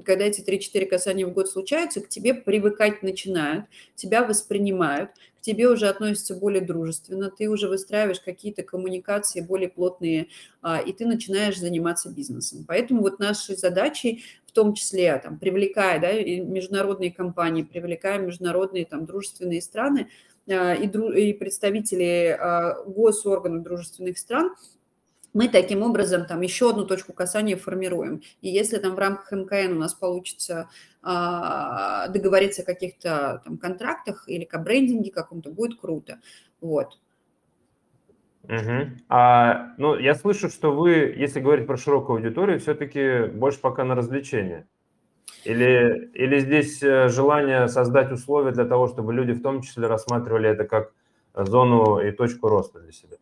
Когда 0.05 0.25
эти 0.25 0.41
3-4 0.41 0.87
касания 0.87 1.27
в 1.27 1.33
год 1.33 1.49
случаются, 1.49 2.01
к 2.01 2.09
тебе 2.09 2.35
привыкать 2.35 3.03
начинают, 3.03 3.67
тебя 3.95 4.25
воспринимают, 4.25 5.11
к 5.39 5.41
тебе 5.41 5.69
уже 5.69 5.89
относятся 5.89 6.35
более 6.35 6.61
дружественно, 6.61 7.31
ты 7.31 7.49
уже 7.49 7.69
выстраиваешь 7.69 8.21
какие-то 8.21 8.63
коммуникации 8.63 9.41
более 9.41 9.69
плотные, 9.69 10.29
а, 10.63 10.79
и 10.81 10.93
ты 10.93 11.07
начинаешь 11.07 11.59
заниматься 11.59 12.11
бизнесом. 12.11 12.65
Поэтому 12.67 13.03
вот 13.03 13.19
нашей 13.19 13.57
задачей 13.57 14.25
в 14.47 14.53
том 14.53 14.75
числе, 14.75 15.19
там, 15.19 15.39
привлекая 15.39 16.01
да, 16.01 16.13
международные 16.13 17.13
компании, 17.13 17.63
привлекая 17.63 18.19
международные 18.19 18.87
там, 18.87 19.05
дружественные 19.05 19.63
страны 19.63 20.09
а, 20.51 20.75
и, 20.75 20.87
и 20.87 21.33
представители 21.35 22.37
а, 22.39 22.83
госорганов 22.85 23.63
дружественных 23.63 24.19
стран, 24.19 24.55
мы 25.35 25.49
таким 25.49 25.83
образом 25.83 26.25
там 26.27 26.41
еще 26.41 26.71
одну 26.71 26.85
точку 26.85 27.13
касания 27.13 27.57
формируем. 27.57 28.23
И 28.41 28.49
если 28.49 28.79
там 28.79 28.95
в 28.95 28.99
рамках 28.99 29.31
МКН 29.33 29.77
у 29.77 29.81
нас 29.81 29.95
получится 29.95 30.69
а, 31.03 32.09
договориться 32.09 32.63
о 32.63 32.65
каких-то 32.65 33.43
там 33.45 33.59
контрактах 33.59 34.29
или 34.29 34.45
к 34.45 34.59
брендинге 34.59 35.11
каком-то, 35.11 35.51
будет 35.51 35.81
круто. 35.81 36.21
Вот. 36.61 36.99
Угу. 38.45 38.97
А, 39.11 39.75
ну, 39.77 39.97
я 39.97 40.15
слышу, 40.15 40.49
что 40.49 40.73
вы, 40.73 41.15
если 41.17 41.41
говорить 41.41 41.67
про 41.67 41.77
широкую 41.77 42.17
аудиторию, 42.17 42.59
все-таки 42.59 43.27
больше 43.27 43.61
пока 43.61 43.85
на 43.85 43.95
развлечения. 43.95 44.67
Или, 45.45 46.11
или 46.15 46.41
здесь 46.41 46.83
э, 46.83 47.09
желание 47.09 47.69
создать 47.69 48.11
условия 48.11 48.53
для 48.53 48.65
того, 48.65 48.89
чтобы 48.89 49.13
люди 49.13 49.33
в 49.33 49.43
том 49.43 49.63
числе 49.63 49.87
рассматривали 49.87 50.49
это 50.49 50.65
как 50.65 50.93
зону 51.35 52.01
и 52.01 52.11
точку 52.11 52.49
роста 52.49 52.81
для 52.81 52.93
себя? 52.93 53.17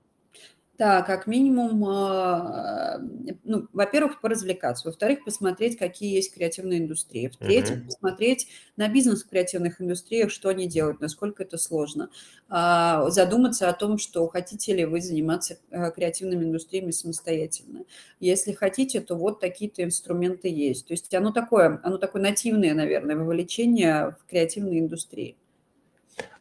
Да, 0.78 1.00
как 1.00 1.26
минимум, 1.26 1.85
а, 1.87 2.99
ну, 3.45 3.66
во-первых, 3.73 4.21
поразвлекаться, 4.21 4.88
во-вторых, 4.88 5.25
посмотреть, 5.25 5.78
какие 5.78 6.14
есть 6.14 6.35
креативные 6.35 6.80
индустрии, 6.80 7.28
в-третьих, 7.28 7.78
угу. 7.78 7.87
посмотреть 7.87 8.49
на 8.76 8.88
бизнес 8.88 9.25
в 9.25 9.28
креативных 9.28 9.80
индустриях, 9.80 10.30
что 10.30 10.50
они 10.50 10.66
делают, 10.66 11.00
насколько 11.00 11.45
это 11.45 11.56
сложно, 11.56 12.11
а, 12.50 13.09
задуматься 13.09 13.71
о 13.71 13.73
том, 13.73 13.97
что 13.97 14.28
хотите 14.28 14.75
ли 14.75 14.85
вы 14.85 15.00
заниматься 15.00 15.59
э, 15.71 15.90
креативными 15.92 16.45
индустриями 16.45 16.90
самостоятельно. 16.90 17.85
Если 18.21 18.52
хотите, 18.52 19.00
то 19.00 19.14
вот 19.14 19.40
такие-то 19.40 19.83
инструменты 19.83 20.49
есть. 20.49 20.87
То 20.87 20.92
есть 20.92 21.12
оно 21.14 21.33
такое, 21.33 21.80
оно 21.85 21.97
такое 21.97 22.21
нативное, 22.21 22.75
наверное, 22.75 23.16
вовлечение 23.16 24.14
в 24.21 24.28
креативные 24.28 24.80
индустрии. 24.80 25.37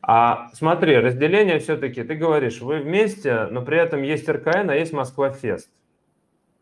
А 0.02 0.50
смотри, 0.54 0.98
разделение 0.98 1.60
все-таки, 1.60 2.04
ты 2.04 2.14
говоришь, 2.14 2.62
вы 2.62 2.80
вместе, 2.80 3.48
но 3.50 3.64
при 3.64 3.80
этом 3.80 4.04
есть 4.04 4.30
РКН, 4.30 4.70
а 4.70 4.76
есть 4.76 4.94
Москва-Фест. 4.94 5.70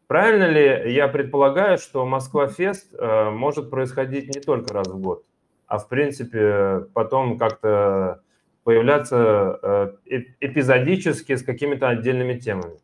Правильно 0.07 0.49
ли 0.49 0.93
я 0.93 1.07
предполагаю, 1.09 1.77
что 1.77 2.05
Москва-Фест 2.05 2.93
э, 2.93 3.29
может 3.31 3.69
происходить 3.69 4.33
не 4.33 4.39
только 4.39 4.73
раз 4.73 4.87
в 4.87 4.97
год, 4.97 5.25
а 5.67 5.77
в 5.77 5.89
принципе 5.89 6.87
потом 6.93 7.37
как-то 7.37 8.21
появляться 8.63 9.59
э, 10.07 10.21
эпизодически 10.39 11.35
с 11.35 11.43
какими-то 11.43 11.89
отдельными 11.89 12.39
темами? 12.39 12.79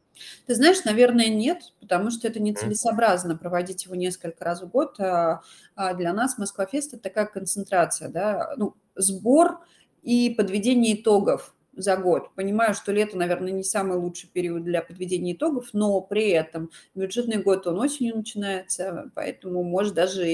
Ты 0.45 0.55
знаешь, 0.55 0.83
наверное, 0.83 1.29
нет, 1.29 1.59
потому 1.79 2.11
что 2.11 2.27
это 2.27 2.41
нецелесообразно 2.41 3.37
проводить 3.37 3.85
его 3.85 3.95
несколько 3.95 4.43
раз 4.43 4.61
в 4.61 4.67
год. 4.67 4.99
А, 4.99 5.41
а 5.75 5.93
для 5.93 6.11
нас 6.11 6.37
Москва-фест– 6.37 6.93
это 6.95 7.03
такая 7.03 7.27
концентрация, 7.27 8.09
да, 8.09 8.53
ну, 8.57 8.75
сбор– 8.95 9.59
и 10.03 10.33
подведение 10.35 10.95
итогов 10.95 11.53
за 11.79 11.95
год. 11.97 12.33
Понимаю, 12.35 12.73
что 12.73 12.91
лето, 12.91 13.17
наверное, 13.17 13.51
не 13.51 13.63
самый 13.63 13.97
лучший 13.97 14.29
период 14.29 14.63
для 14.63 14.81
подведения 14.81 15.33
итогов, 15.33 15.69
но 15.73 16.01
при 16.01 16.29
этом 16.29 16.69
бюджетный 16.93 17.41
год, 17.41 17.67
он 17.67 17.79
осенью 17.79 18.17
начинается, 18.17 19.11
поэтому, 19.15 19.63
может, 19.63 19.93
даже 19.93 20.25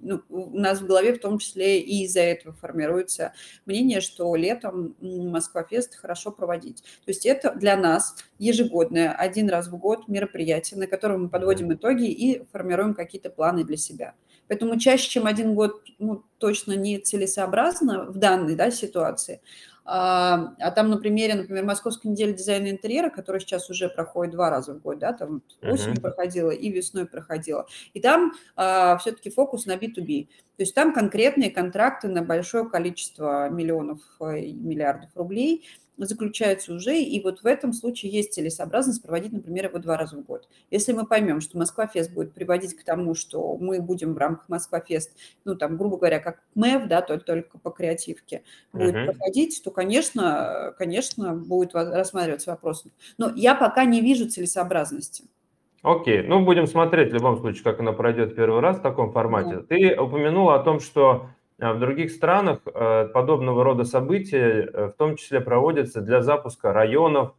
ну, 0.00 0.22
у 0.28 0.58
нас 0.58 0.80
в 0.80 0.86
голове 0.86 1.14
в 1.14 1.20
том 1.20 1.38
числе 1.38 1.80
и 1.80 2.04
из-за 2.04 2.20
этого 2.20 2.54
формируется 2.54 3.32
мнение, 3.66 4.00
что 4.00 4.34
летом 4.36 4.94
Москва-фест 5.00 5.96
хорошо 5.96 6.30
проводить. 6.30 6.82
То 6.82 7.08
есть 7.08 7.26
это 7.26 7.52
для 7.52 7.76
нас 7.76 8.16
ежегодное, 8.38 9.12
один 9.12 9.48
раз 9.48 9.68
в 9.68 9.76
год 9.76 10.08
мероприятие, 10.08 10.78
на 10.78 10.86
котором 10.86 11.24
мы 11.24 11.28
подводим 11.28 11.72
итоги 11.72 12.06
и 12.10 12.44
формируем 12.52 12.94
какие-то 12.94 13.30
планы 13.30 13.64
для 13.64 13.76
себя. 13.76 14.14
Поэтому 14.52 14.78
чаще, 14.78 15.08
чем 15.08 15.24
один 15.24 15.54
год, 15.54 15.82
ну, 15.98 16.24
точно 16.36 16.74
не 16.74 16.98
целесообразно 16.98 18.04
в 18.04 18.18
данной 18.18 18.54
да, 18.54 18.70
ситуации. 18.70 19.40
А, 19.86 20.52
а 20.60 20.70
там 20.72 20.90
на 20.90 20.98
примере, 20.98 21.36
например, 21.36 21.64
Московской 21.64 22.10
недели 22.10 22.32
дизайна 22.32 22.68
интерьера, 22.68 23.08
которая 23.08 23.40
сейчас 23.40 23.70
уже 23.70 23.88
проходит 23.88 24.34
два 24.34 24.50
раза 24.50 24.74
в 24.74 24.82
год, 24.82 24.98
да, 24.98 25.14
там 25.14 25.40
осенью 25.62 25.96
uh-huh. 25.96 26.02
проходила 26.02 26.50
и 26.50 26.68
весной 26.70 27.06
проходила. 27.06 27.66
И 27.94 28.00
там 28.00 28.34
а, 28.54 28.98
все-таки 28.98 29.30
фокус 29.30 29.64
на 29.64 29.76
B2B. 29.76 30.26
То 30.26 30.62
есть 30.64 30.74
там 30.74 30.92
конкретные 30.92 31.50
контракты 31.50 32.08
на 32.08 32.20
большое 32.20 32.68
количество 32.68 33.48
миллионов 33.48 34.00
э, 34.20 34.40
и 34.40 34.52
миллиардов 34.52 35.08
рублей– 35.14 35.66
заключается 36.06 36.74
уже, 36.74 36.98
и 36.98 37.22
вот 37.22 37.42
в 37.42 37.46
этом 37.46 37.72
случае 37.72 38.12
есть 38.12 38.32
целесообразность 38.32 39.02
проводить, 39.02 39.32
например, 39.32 39.66
его 39.66 39.78
два 39.78 39.96
раза 39.96 40.16
в 40.16 40.22
год. 40.22 40.48
Если 40.70 40.92
мы 40.92 41.06
поймем, 41.06 41.40
что 41.40 41.58
Москва-фест 41.58 42.12
будет 42.12 42.32
приводить 42.32 42.74
к 42.74 42.84
тому, 42.84 43.14
что 43.14 43.56
мы 43.56 43.80
будем 43.80 44.14
в 44.14 44.18
рамках 44.18 44.48
Москва-фест, 44.48 45.16
ну, 45.44 45.54
там, 45.54 45.76
грубо 45.76 45.96
говоря, 45.96 46.20
как 46.20 46.42
МЭВ, 46.54 46.88
да, 46.88 47.02
только, 47.02 47.24
только 47.24 47.58
по 47.58 47.70
креативке, 47.70 48.42
будет 48.72 48.94
uh-huh. 48.94 49.06
проходить, 49.06 49.62
то, 49.64 49.70
конечно, 49.70 50.74
конечно, 50.78 51.34
будет 51.34 51.74
рассматриваться 51.74 52.50
вопрос. 52.50 52.84
Но 53.18 53.32
я 53.34 53.54
пока 53.54 53.84
не 53.84 54.00
вижу 54.00 54.28
целесообразности. 54.28 55.24
Окей, 55.82 56.22
ну 56.22 56.44
будем 56.44 56.66
смотреть 56.68 57.10
в 57.10 57.14
любом 57.14 57.38
случае, 57.38 57.64
как 57.64 57.80
она 57.80 57.92
пройдет 57.92 58.36
первый 58.36 58.60
раз 58.60 58.78
в 58.78 58.82
таком 58.82 59.12
формате. 59.12 59.56
Да. 59.56 59.62
Ты 59.62 60.00
упомянула 60.00 60.54
о 60.54 60.62
том, 60.62 60.78
что 60.78 61.28
в 61.62 61.78
других 61.78 62.10
странах 62.10 62.60
э, 62.66 63.06
подобного 63.14 63.62
рода 63.62 63.84
события 63.84 64.62
э, 64.62 64.86
в 64.88 64.92
том 64.94 65.16
числе 65.16 65.40
проводятся 65.40 66.00
для 66.00 66.20
запуска 66.20 66.72
районов, 66.72 67.34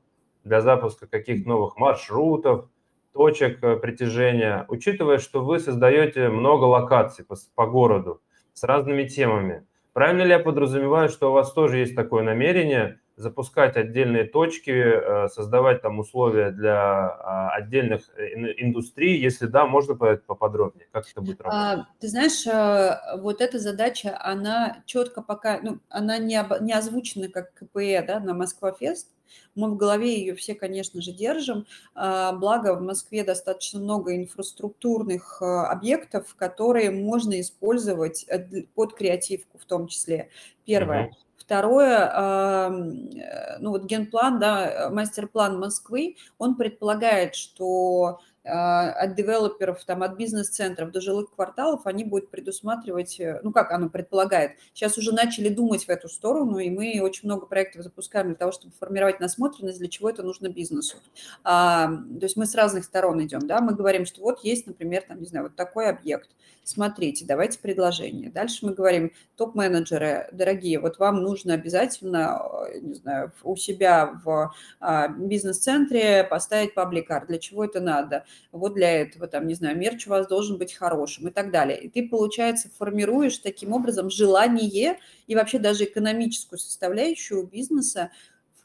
для 0.45 0.61
запуска 0.61 1.07
каких-то 1.07 1.49
новых 1.49 1.77
маршрутов, 1.77 2.69
точек 3.13 3.61
э, 3.61 3.75
притяжения, 3.75 4.65
учитывая, 4.69 5.17
что 5.17 5.43
вы 5.43 5.59
создаете 5.59 6.29
много 6.29 6.63
локаций 6.63 7.25
по, 7.25 7.35
по 7.55 7.67
городу 7.67 8.21
с 8.53 8.63
разными 8.63 9.03
темами. 9.03 9.65
Правильно 9.91 10.23
ли 10.23 10.29
я 10.29 10.39
подразумеваю, 10.39 11.09
что 11.09 11.29
у 11.29 11.33
вас 11.33 11.51
тоже 11.51 11.79
есть 11.79 11.95
такое 11.95 12.23
намерение 12.23 13.01
запускать 13.15 13.77
отдельные 13.77 14.25
точки, 14.25 14.71
э, 14.71 15.27
создавать 15.29 15.81
там 15.81 15.99
условия 15.99 16.51
для 16.51 17.07
а, 17.09 17.49
отдельных 17.51 18.01
э, 18.17 18.33
индустрий? 18.57 19.19
Если 19.19 19.45
да, 19.45 19.65
можно 19.65 19.95
поподробнее, 19.95 20.87
как 20.91 21.09
это 21.09 21.21
будет 21.21 21.41
работать? 21.41 21.61
А, 21.61 21.87
ты 21.99 22.07
знаешь, 22.07 22.45
э, 22.47 23.19
вот 23.19 23.41
эта 23.41 23.59
задача, 23.59 24.17
она 24.19 24.83
четко 24.85 25.21
пока, 25.21 25.59
ну, 25.61 25.79
она 25.89 26.17
не, 26.17 26.35
об, 26.35 26.61
не 26.61 26.73
озвучена 26.73 27.29
как 27.29 27.53
КПЭ, 27.53 28.03
да, 28.05 28.19
на 28.19 28.33
Москва-фест, 28.33 29.09
мы 29.55 29.71
в 29.71 29.77
голове 29.77 30.19
ее 30.19 30.35
все, 30.35 30.53
конечно 30.55 31.01
же, 31.01 31.11
держим. 31.11 31.65
А, 31.93 32.33
благо 32.33 32.75
в 32.75 32.81
Москве 32.81 33.23
достаточно 33.23 33.79
много 33.79 34.15
инфраструктурных 34.15 35.41
объектов, 35.41 36.35
которые 36.35 36.89
можно 36.89 37.39
использовать 37.39 38.27
под 38.73 38.95
креативку 38.95 39.57
в 39.59 39.65
том 39.65 39.87
числе. 39.87 40.29
Первое. 40.65 41.11
Второе, 41.45 42.09
э, 42.09 43.57
ну 43.59 43.71
вот 43.71 43.83
генплан, 43.83 44.39
да, 44.39 44.89
мастер-план 44.91 45.59
Москвы, 45.59 46.15
он 46.37 46.55
предполагает, 46.55 47.35
что 47.35 48.19
от 48.45 49.15
девелоперов, 49.15 49.83
там, 49.85 50.03
от 50.03 50.17
бизнес-центров 50.17 50.91
до 50.91 50.99
жилых 50.99 51.33
кварталов, 51.33 51.81
они 51.85 52.03
будут 52.03 52.29
предусматривать, 52.29 53.19
э, 53.19 53.39
ну, 53.41 53.51
как 53.51 53.71
оно 53.71 53.89
предполагает. 53.89 54.57
Сейчас 54.73 54.97
уже 54.97 55.13
начали 55.13 55.47
думать 55.47 55.85
в 55.85 55.89
эту 55.89 56.09
сторону, 56.09 56.57
и 56.57 56.69
мы 56.69 56.99
очень 57.01 57.27
много 57.27 57.45
проектов 57.45 57.83
запускаем 57.83 58.27
для 58.27 58.35
того, 58.35 58.51
чтобы 58.51 58.73
формировать 58.77 59.19
насмотренность, 59.21 59.79
для 59.79 59.87
чего 59.87 60.09
это 60.09 60.23
нужно 60.23 60.49
бизнесу. 60.49 60.97
А, 61.43 61.87
то 61.87 62.23
есть 62.23 62.35
мы 62.35 62.45
с 62.45 62.55
разных 62.55 62.83
сторон 62.83 63.23
идем, 63.23 63.47
да, 63.47 63.61
мы 63.61 63.73
говорим, 63.73 64.05
что 64.05 64.21
вот 64.21 64.43
есть, 64.43 64.67
например, 64.67 65.03
там, 65.07 65.19
не 65.19 65.25
знаю, 65.25 65.45
вот 65.45 65.55
такой 65.55 65.87
объект, 65.87 66.29
смотрите, 66.63 67.25
давайте 67.25 67.59
предложение. 67.59 68.29
Дальше 68.29 68.65
мы 68.65 68.73
говорим, 68.73 69.11
топ-менеджеры, 69.35 70.29
дорогие, 70.31 70.79
вот 70.79 70.99
вам 70.99 71.21
нужно 71.21 71.53
обязательно, 71.53 72.41
э, 72.69 72.79
не 72.79 72.93
знаю, 72.95 73.31
у 73.43 73.55
себя 73.55 74.19
в 74.23 74.53
а, 74.79 75.07
бизнес-центре 75.07 76.23
поставить 76.23 76.73
пабликар. 76.73 77.25
Для 77.27 77.37
чего 77.37 77.65
это 77.65 77.79
надо? 77.79 78.25
Вот 78.51 78.73
для 78.73 79.01
этого, 79.01 79.27
там, 79.27 79.47
не 79.47 79.53
знаю, 79.53 79.77
мерч 79.77 80.07
у 80.07 80.11
вас 80.11 80.27
должен 80.27 80.57
быть 80.57 80.73
хорошим 80.73 81.27
и 81.27 81.31
так 81.31 81.51
далее. 81.51 81.79
И 81.79 81.89
ты, 81.89 82.07
получается, 82.07 82.69
формируешь 82.77 83.37
таким 83.37 83.73
образом 83.73 84.09
желание 84.09 84.97
и 85.27 85.35
вообще 85.35 85.59
даже 85.59 85.85
экономическую 85.85 86.59
составляющую 86.59 87.45
бизнеса 87.45 88.11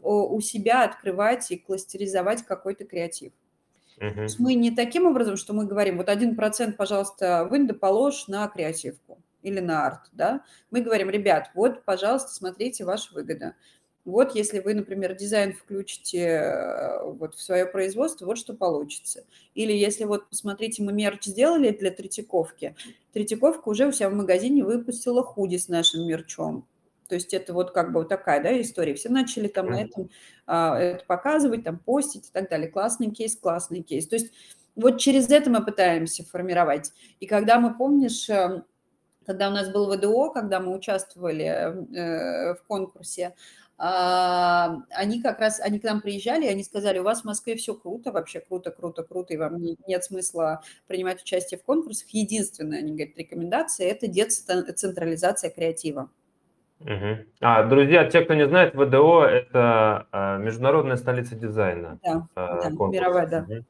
у 0.00 0.40
себя 0.40 0.84
открывать 0.84 1.50
и 1.50 1.56
кластеризовать 1.56 2.44
какой-то 2.44 2.84
креатив. 2.84 3.32
Uh-huh. 3.98 4.14
То 4.14 4.22
есть 4.22 4.38
мы 4.38 4.54
не 4.54 4.70
таким 4.70 5.06
образом, 5.06 5.36
что 5.36 5.52
мы 5.52 5.66
говорим, 5.66 5.96
вот 5.96 6.08
один 6.08 6.36
процент, 6.36 6.76
пожалуйста, 6.76 7.46
вынь 7.50 7.66
да 7.66 7.74
положь 7.74 8.28
на 8.28 8.46
креативку 8.46 9.20
или 9.42 9.60
на 9.60 9.86
арт, 9.86 10.08
да. 10.12 10.44
Мы 10.70 10.82
говорим, 10.82 11.10
ребят, 11.10 11.50
вот, 11.54 11.84
пожалуйста, 11.84 12.32
смотрите, 12.32 12.84
ваша 12.84 13.12
выгода. 13.12 13.54
Вот 14.10 14.34
если 14.34 14.60
вы, 14.60 14.74
например, 14.74 15.14
дизайн 15.14 15.52
включите 15.52 16.18
э, 16.18 17.04
вот 17.04 17.34
в 17.34 17.42
свое 17.42 17.66
производство, 17.66 18.26
вот 18.26 18.38
что 18.38 18.54
получится. 18.54 19.24
Или 19.54 19.72
если 19.72 20.04
вот, 20.04 20.28
посмотрите, 20.28 20.82
мы 20.82 20.92
мерч 20.92 21.24
сделали 21.24 21.70
для 21.70 21.90
Третьяковки, 21.90 22.74
Третьяковка 23.12 23.68
уже 23.68 23.86
у 23.86 23.92
себя 23.92 24.10
в 24.10 24.14
магазине 24.14 24.64
выпустила 24.64 25.22
худи 25.22 25.56
с 25.56 25.68
нашим 25.68 26.06
мерчом. 26.06 26.66
То 27.08 27.14
есть 27.14 27.32
это 27.32 27.54
вот 27.54 27.72
как 27.72 27.92
бы 27.92 28.00
вот 28.00 28.08
такая 28.08 28.42
да, 28.42 28.60
история. 28.60 28.94
Все 28.94 29.08
начали 29.08 29.48
там 29.48 29.66
на 29.66 29.82
этом 29.82 30.10
а, 30.46 30.78
это 30.78 31.04
показывать, 31.06 31.64
там 31.64 31.78
постить 31.78 32.28
и 32.28 32.32
так 32.32 32.50
далее. 32.50 32.68
Классный 32.68 33.10
кейс, 33.10 33.36
классный 33.36 33.82
кейс. 33.82 34.06
То 34.06 34.16
есть 34.16 34.32
вот 34.76 34.98
через 34.98 35.30
это 35.30 35.50
мы 35.50 35.64
пытаемся 35.64 36.24
формировать. 36.24 36.92
И 37.18 37.26
когда 37.26 37.58
мы, 37.58 37.74
помнишь, 37.76 38.28
эм, 38.28 38.64
когда 39.26 39.48
у 39.48 39.52
нас 39.52 39.70
был 39.70 39.92
ВДО, 39.92 40.30
когда 40.30 40.60
мы 40.60 40.74
участвовали 40.74 41.44
э, 41.44 42.54
в 42.54 42.62
конкурсе, 42.66 43.34
они 43.78 45.22
как 45.22 45.38
раз, 45.38 45.60
они 45.60 45.78
к 45.78 45.84
нам 45.84 46.00
приезжали, 46.00 46.46
они 46.46 46.64
сказали, 46.64 46.98
у 46.98 47.04
вас 47.04 47.22
в 47.22 47.24
Москве 47.24 47.54
все 47.54 47.74
круто, 47.74 48.10
вообще 48.10 48.40
круто, 48.40 48.72
круто, 48.72 49.04
круто, 49.04 49.34
и 49.34 49.36
вам 49.36 49.56
нет 49.86 50.04
смысла 50.04 50.62
принимать 50.88 51.22
участие 51.22 51.58
в 51.58 51.62
конкурсах. 51.62 52.08
Единственная, 52.08 52.80
они 52.80 52.92
говорят, 52.92 53.16
рекомендация– 53.16 53.88
это 53.90 54.08
децентрализация 54.08 55.50
креатива. 55.50 56.10
Угу. 56.80 57.24
А, 57.40 57.64
друзья, 57.64 58.04
те, 58.04 58.20
кто 58.22 58.34
не 58.34 58.46
знает, 58.46 58.74
ВДО– 58.74 59.24
это 59.24 60.06
а, 60.12 60.38
международная 60.38 60.96
столица 60.96 61.34
дизайна. 61.34 61.98
Да, 62.04 62.28
а, 62.34 62.62
да 62.62 62.70
мировая, 62.70 63.26
да. 63.26 63.46
Угу. 63.48 63.64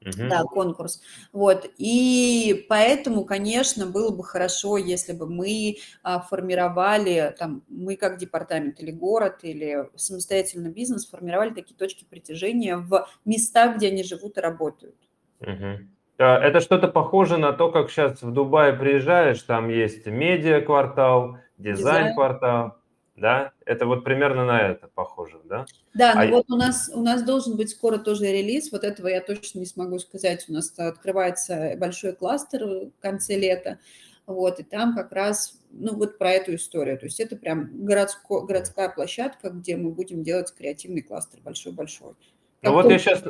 Угу. 0.00 0.28
Да, 0.28 0.44
конкурс. 0.44 1.02
Вот. 1.32 1.68
И 1.76 2.64
поэтому, 2.68 3.24
конечно, 3.24 3.84
было 3.86 4.14
бы 4.14 4.22
хорошо, 4.22 4.76
если 4.76 5.12
бы 5.12 5.26
мы 5.28 5.78
а, 6.02 6.20
формировали, 6.20 7.34
там, 7.38 7.62
мы 7.68 7.96
как 7.96 8.16
департамент 8.18 8.80
или 8.80 8.92
город, 8.92 9.40
или 9.42 9.88
самостоятельно 9.96 10.68
бизнес, 10.68 11.08
формировали 11.08 11.50
такие 11.50 11.76
точки 11.76 12.04
притяжения 12.04 12.76
в 12.76 13.08
местах, 13.24 13.76
где 13.76 13.88
они 13.88 14.04
живут 14.04 14.38
и 14.38 14.40
работают. 14.40 14.96
Угу. 15.40 15.88
Это 16.18 16.60
что-то 16.60 16.88
похоже 16.88 17.36
на 17.36 17.52
то, 17.52 17.70
как 17.70 17.90
сейчас 17.90 18.22
в 18.22 18.32
Дубае 18.32 18.72
приезжаешь, 18.72 19.42
там 19.42 19.68
есть 19.68 20.06
медиа-квартал, 20.06 21.38
дизайн-квартал, 21.58 22.77
да? 23.20 23.52
Это 23.64 23.86
вот 23.86 24.04
примерно 24.04 24.44
на 24.44 24.60
это 24.60 24.88
похоже, 24.94 25.40
да? 25.44 25.66
Да, 25.94 26.14
ну 26.14 26.20
а... 26.20 26.26
вот 26.28 26.50
у 26.50 26.56
нас, 26.56 26.90
у 26.94 27.02
нас 27.02 27.22
должен 27.22 27.56
быть 27.56 27.70
скоро 27.70 27.98
тоже 27.98 28.26
релиз, 28.26 28.72
вот 28.72 28.84
этого 28.84 29.08
я 29.08 29.20
точно 29.20 29.60
не 29.60 29.66
смогу 29.66 29.98
сказать. 29.98 30.46
У 30.48 30.52
нас 30.52 30.72
открывается 30.76 31.74
большой 31.78 32.14
кластер 32.14 32.64
в 32.64 32.90
конце 33.00 33.36
лета, 33.36 33.78
вот, 34.26 34.60
и 34.60 34.62
там 34.62 34.94
как 34.94 35.12
раз, 35.12 35.60
ну, 35.70 35.94
вот 35.94 36.18
про 36.18 36.32
эту 36.32 36.54
историю. 36.54 36.98
То 36.98 37.06
есть 37.06 37.18
это 37.18 37.36
прям 37.36 37.84
городско, 37.84 38.40
городская 38.40 38.90
площадка, 38.90 39.50
где 39.50 39.76
мы 39.76 39.90
будем 39.90 40.22
делать 40.22 40.54
креативный 40.54 41.02
кластер 41.02 41.40
большой-большой. 41.42 42.14
Ну 42.62 42.72
вот 42.72 42.90
я 42.90 42.98
сейчас, 42.98 43.22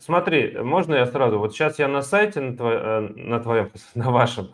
смотри, 0.00 0.58
можно 0.58 0.96
я 0.96 1.06
сразу, 1.06 1.38
вот 1.38 1.54
сейчас 1.54 1.78
я 1.78 1.86
на 1.86 2.02
сайте 2.02 2.40
на, 2.40 2.56
тво, 2.56 2.70
э, 2.70 3.00
на 3.00 3.38
твоем, 3.40 3.70
на 3.94 4.10
вашем, 4.10 4.52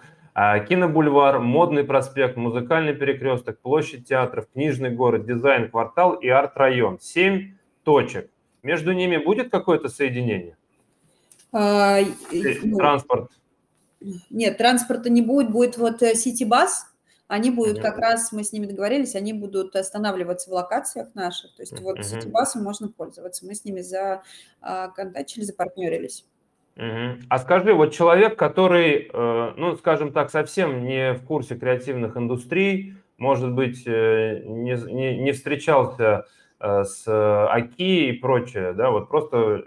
Кинобульвар, 0.69 1.41
Модный 1.41 1.83
проспект, 1.83 2.37
Музыкальный 2.37 2.95
перекресток, 2.95 3.59
Площадь 3.61 4.07
театров, 4.07 4.47
Книжный 4.53 4.91
город, 4.91 5.27
Дизайн 5.27 5.71
квартал 5.71 6.15
и 6.15 6.29
арт-район. 6.29 6.99
Семь 7.01 7.55
точек. 7.83 8.31
Между 8.63 8.93
ними 8.93 9.17
будет 9.17 9.51
какое-то 9.51 9.89
соединение? 9.89 10.57
А, 11.53 11.99
ну, 12.31 12.77
Транспорт? 12.77 13.33
Нет, 14.31 14.59
транспорта 14.59 15.11
не 15.11 15.23
будет. 15.23 15.51
Будет 15.51 15.77
вот 15.77 16.01
Сити-бас. 16.01 16.87
Э, 16.87 16.99
они 17.29 17.51
будут 17.51 17.81
как 17.81 17.99
раз, 17.99 18.33
мы 18.33 18.45
с 18.45 18.53
ними 18.53 18.67
договорились, 18.67 19.15
они 19.15 19.33
будут 19.33 19.77
останавливаться 19.77 20.49
в 20.51 20.53
локациях 20.55 21.09
наших. 21.15 21.55
То 21.57 21.63
есть 21.63 21.73
uh-huh. 21.75 21.83
вот 21.83 22.05
Сити-басом 22.05 22.63
можно 22.63 22.89
пользоваться. 22.89 23.45
Мы 23.45 23.55
с 23.55 23.65
ними 23.65 23.81
законтачили, 23.81 25.43
запартнерились. 25.45 26.25
А 26.79 27.39
скажи, 27.39 27.75
вот 27.75 27.93
человек, 27.93 28.39
который, 28.39 29.11
э, 29.13 29.53
ну, 29.57 29.77
скажем 29.77 30.13
так, 30.13 30.31
совсем 30.31 30.85
не 30.85 31.15
в 31.15 31.25
курсе 31.25 31.57
креативных 31.57 32.17
индустрий, 32.17 32.95
может 33.17 33.53
быть, 33.53 33.83
э, 33.85 34.43
не, 34.45 34.77
не, 34.93 35.19
не 35.19 35.33
встречался 35.33 36.27
э, 36.61 36.85
с 36.85 37.05
АКИ 37.51 38.11
и 38.11 38.13
прочее, 38.13 38.75
да, 38.75 38.91
вот 38.91 39.09
просто 39.09 39.65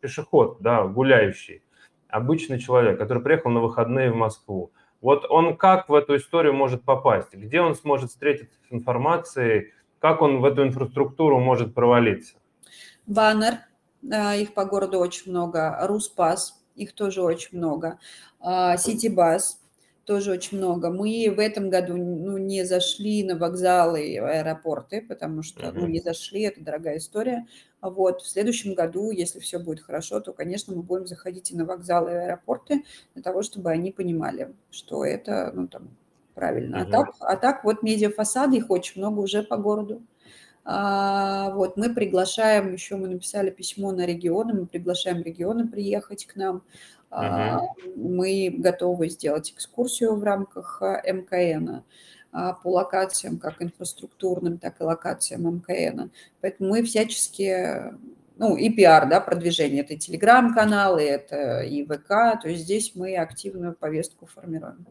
пешеход, 0.00 0.58
да, 0.60 0.84
гуляющий, 0.84 1.62
обычный 2.08 2.58
человек, 2.58 2.98
который 2.98 3.22
приехал 3.22 3.50
на 3.50 3.60
выходные 3.60 4.10
в 4.10 4.16
Москву. 4.16 4.72
Вот 5.02 5.26
он 5.28 5.56
как 5.56 5.90
в 5.90 5.94
эту 5.94 6.16
историю 6.16 6.54
может 6.54 6.84
попасть? 6.84 7.34
Где 7.34 7.60
он 7.60 7.74
сможет 7.74 8.10
встретиться 8.10 8.56
с 8.68 8.72
информацией? 8.72 9.72
Как 9.98 10.22
он 10.22 10.40
в 10.40 10.44
эту 10.44 10.62
инфраструктуру 10.62 11.38
может 11.38 11.74
провалиться? 11.74 12.36
Баннер, 13.06 13.54
их 14.02 14.54
по 14.54 14.64
городу 14.64 14.98
очень 14.98 15.30
много, 15.30 15.78
Руспас, 15.82 16.60
их 16.76 16.92
тоже 16.92 17.22
очень 17.22 17.58
много, 17.58 17.98
а, 18.40 18.76
Ситибас, 18.76 19.60
тоже 20.08 20.32
очень 20.32 20.56
много. 20.56 20.90
Мы 20.90 21.30
в 21.36 21.38
этом 21.38 21.68
году 21.68 21.94
ну, 21.96 22.38
не 22.38 22.64
зашли 22.64 23.22
на 23.24 23.36
вокзалы 23.36 24.06
и 24.06 24.16
аэропорты, 24.16 25.02
потому 25.02 25.42
что 25.42 25.70
ну, 25.70 25.86
не 25.86 26.00
зашли, 26.00 26.42
это 26.42 26.62
дорогая 26.62 26.96
история. 26.96 27.46
Вот, 27.82 28.22
в 28.22 28.28
следующем 28.28 28.72
году, 28.72 29.10
если 29.10 29.38
все 29.38 29.58
будет 29.58 29.80
хорошо, 29.80 30.20
то, 30.20 30.32
конечно, 30.32 30.74
мы 30.74 30.82
будем 30.82 31.06
заходить 31.06 31.50
и 31.50 31.56
на 31.56 31.66
вокзалы 31.66 32.10
и 32.10 32.14
аэропорты 32.14 32.84
для 33.14 33.22
того, 33.22 33.42
чтобы 33.42 33.70
они 33.70 33.92
понимали, 33.92 34.54
что 34.70 35.04
это, 35.04 35.52
ну, 35.54 35.68
там, 35.68 35.90
правильно. 36.34 36.80
А 36.80 36.84
так, 36.86 37.14
а 37.20 37.36
так 37.36 37.64
вот 37.64 37.82
медиафасады, 37.82 38.56
их 38.56 38.70
очень 38.70 39.02
много 39.02 39.20
уже 39.20 39.42
по 39.42 39.58
городу. 39.58 40.00
А, 40.00 40.17
вот, 40.64 41.76
мы 41.76 41.94
приглашаем, 41.94 42.72
еще 42.72 42.96
мы 42.96 43.08
написали 43.08 43.50
письмо 43.50 43.92
на 43.92 44.04
регионы, 44.04 44.52
мы 44.54 44.66
приглашаем 44.66 45.22
регионы 45.22 45.66
приехать 45.66 46.26
к 46.26 46.36
нам. 46.36 46.62
Uh-huh. 47.10 47.60
Мы 47.96 48.54
готовы 48.54 49.08
сделать 49.08 49.50
экскурсию 49.50 50.16
в 50.16 50.22
рамках 50.22 50.82
а, 50.82 51.00
МКН 51.10 51.82
по 52.30 52.68
локациям, 52.68 53.38
как 53.38 53.62
инфраструктурным, 53.62 54.58
так 54.58 54.80
и 54.80 54.84
локациям 54.84 55.56
МКН. 55.56 56.10
Поэтому 56.42 56.68
мы 56.70 56.82
всячески, 56.82 57.94
ну, 58.36 58.56
и 58.56 58.68
пиар, 58.68 59.08
да, 59.08 59.20
продвижение, 59.20 59.82
это 59.82 59.94
и 59.94 59.96
телеграм-каналы, 59.96 61.00
это 61.00 61.60
и 61.62 61.82
ВК, 61.84 62.08
то 62.42 62.48
есть 62.48 62.64
здесь 62.64 62.92
мы 62.94 63.16
активную 63.16 63.74
повестку 63.74 64.26
формируем. 64.26 64.86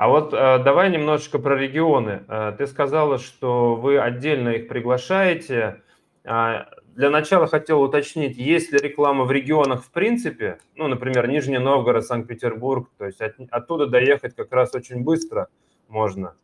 А 0.00 0.08
вот 0.08 0.32
э, 0.32 0.58
давай 0.64 0.88
немножечко 0.88 1.38
про 1.38 1.54
регионы. 1.58 2.24
Э, 2.26 2.54
ты 2.56 2.66
сказала, 2.66 3.18
что 3.18 3.74
вы 3.74 3.98
отдельно 3.98 4.48
их 4.48 4.66
приглашаете. 4.66 5.82
Э, 6.24 6.64
для 6.94 7.10
начала 7.10 7.46
хотел 7.46 7.82
уточнить, 7.82 8.38
есть 8.38 8.72
ли 8.72 8.78
реклама 8.78 9.24
в 9.24 9.30
регионах 9.30 9.84
в 9.84 9.90
принципе, 9.90 10.58
ну, 10.74 10.88
например, 10.88 11.28
Нижний 11.28 11.58
Новгород, 11.58 12.06
Санкт-Петербург, 12.06 12.88
то 12.96 13.04
есть 13.04 13.20
от, 13.20 13.34
оттуда 13.50 13.88
доехать 13.88 14.34
как 14.34 14.50
раз 14.52 14.74
очень 14.74 15.04
быстро 15.04 15.48
можно. 15.86 16.34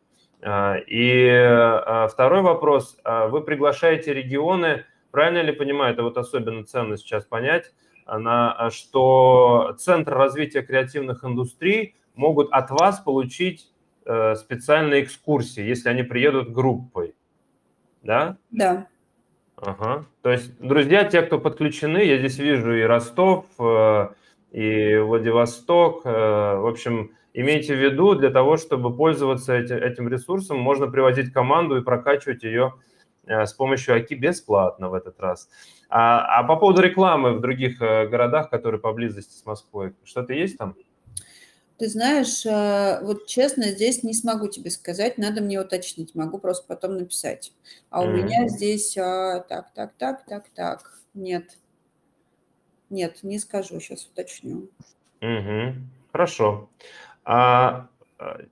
И 0.45 2.07
второй 2.11 2.41
вопрос, 2.43 2.99
вы 3.03 3.41
приглашаете 3.41 4.13
регионы, 4.13 4.85
правильно 5.09 5.41
ли 5.41 5.51
понимаю, 5.51 5.93
это 5.93 6.03
вот 6.03 6.19
особенно 6.19 6.63
ценно 6.63 6.95
сейчас 6.95 7.25
понять, 7.25 7.73
на, 8.05 8.69
что 8.69 9.75
Центр 9.79 10.13
развития 10.13 10.61
креативных 10.61 11.25
индустрий 11.25 11.95
могут 12.17 12.51
от 12.51 12.71
вас 12.71 12.99
получить 12.99 13.71
э, 14.05 14.35
специальные 14.35 15.03
экскурсии, 15.03 15.63
если 15.63 15.89
они 15.89 16.03
приедут 16.03 16.51
группой. 16.51 17.15
Да? 18.03 18.37
Да. 18.51 18.87
Ага. 19.57 20.05
То 20.21 20.31
есть, 20.31 20.59
друзья, 20.59 21.03
те, 21.03 21.21
кто 21.21 21.39
подключены, 21.39 21.99
я 21.99 22.17
здесь 22.19 22.37
вижу 22.37 22.73
и 22.73 22.83
Ростов, 22.83 23.45
э, 23.59 24.09
и 24.51 24.97
Владивосток. 24.97 26.01
Э, 26.05 26.57
в 26.57 26.67
общем, 26.67 27.11
имейте 27.33 27.75
в 27.75 27.79
виду, 27.79 28.15
для 28.15 28.29
того, 28.29 28.57
чтобы 28.57 28.95
пользоваться 28.95 29.53
этим, 29.55 29.77
этим 29.77 30.07
ресурсом, 30.07 30.59
можно 30.59 30.87
привозить 30.87 31.33
команду 31.33 31.77
и 31.77 31.83
прокачивать 31.83 32.43
ее 32.43 32.73
э, 33.25 33.45
с 33.45 33.53
помощью 33.53 33.95
АКИ 33.95 34.13
бесплатно 34.13 34.89
в 34.89 34.93
этот 34.93 35.19
раз. 35.19 35.49
А, 35.89 36.39
а 36.39 36.43
по 36.43 36.55
поводу 36.55 36.81
рекламы 36.81 37.33
в 37.33 37.41
других 37.41 37.81
э, 37.81 38.07
городах, 38.07 38.49
которые 38.49 38.79
поблизости 38.81 39.33
с 39.33 39.45
Москвой, 39.45 39.93
что-то 40.03 40.33
есть 40.33 40.57
там? 40.57 40.75
Ты 41.77 41.89
знаешь, 41.89 42.43
э, 42.45 42.99
вот 43.03 43.27
честно, 43.27 43.65
здесь 43.65 44.01
не 44.01 44.13
смогу 44.13 44.47
тебе 44.47 44.71
сказать, 44.71 45.19
надо 45.19 45.41
мне 45.41 45.61
уточнить, 45.61 46.15
могу 46.15 46.39
просто 46.39 46.65
потом 46.67 46.97
написать. 46.97 47.53
А 47.91 48.01
у 48.01 48.07
меня 48.07 48.47
здесь 48.47 48.97
а, 48.97 49.41
так, 49.41 49.71
так, 49.75 49.93
так, 49.97 50.25
так, 50.25 50.49
так, 50.55 50.99
нет. 51.13 51.57
Нет, 52.89 53.21
не 53.21 53.37
скажу, 53.37 53.79
сейчас 53.79 54.05
уточню. 54.05 54.69
Угу. 55.21 55.75
Хорошо. 56.11 56.69
А, 57.23 57.87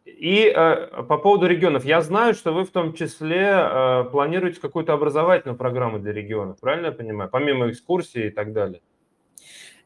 и 0.05 0.47
а, 0.47 1.03
по 1.03 1.17
поводу 1.17 1.47
регионов. 1.47 1.83
Я 1.83 2.01
знаю, 2.01 2.35
что 2.35 2.53
вы 2.53 2.65
в 2.65 2.69
том 2.69 2.93
числе 2.93 3.49
а, 3.49 4.03
планируете 4.03 4.61
какую-то 4.61 4.93
образовательную 4.93 5.57
программу 5.57 5.97
для 5.97 6.13
регионов, 6.13 6.59
правильно 6.59 6.88
я 6.88 6.91
понимаю? 6.91 7.29
Помимо 7.31 7.71
экскурсий 7.71 8.27
и 8.27 8.31
так 8.31 8.53
далее. 8.53 8.81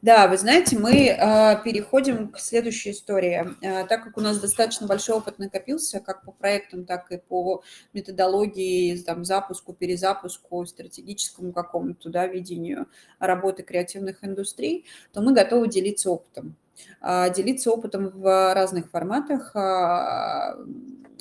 Да, 0.02 0.30
вы 0.30 0.38
знаете, 0.38 0.80
мы 0.80 1.08
э, 1.10 1.62
переходим 1.62 2.30
к 2.30 2.40
следующей 2.40 2.92
истории. 2.92 3.46
Э, 3.62 3.86
так 3.86 4.02
как 4.06 4.18
у 4.18 4.22
нас 4.22 4.40
достаточно 4.40 4.88
большой 4.88 5.18
опыт 5.18 5.40
накопился, 5.40 6.00
как 6.00 6.24
по 6.24 6.32
проектам, 6.32 6.86
так 6.86 7.12
и 7.12 7.18
по 7.18 7.64
методологии, 7.92 8.96
там, 9.00 9.26
запуску, 9.26 9.74
перезапуску, 9.74 10.66
стратегическому 10.66 11.52
какому-то 11.52 12.10
да, 12.10 12.28
видению 12.28 12.88
работы 13.20 13.62
креативных 13.64 14.24
индустрий, 14.24 14.86
то 15.12 15.22
мы 15.22 15.34
готовы 15.34 15.68
делиться 15.68 16.12
опытом. 16.12 16.56
Э, 17.02 17.30
делиться 17.36 17.70
опытом 17.70 18.08
в 18.08 18.54
разных 18.54 18.90
форматах. 18.92 19.54
Э, 19.54 20.56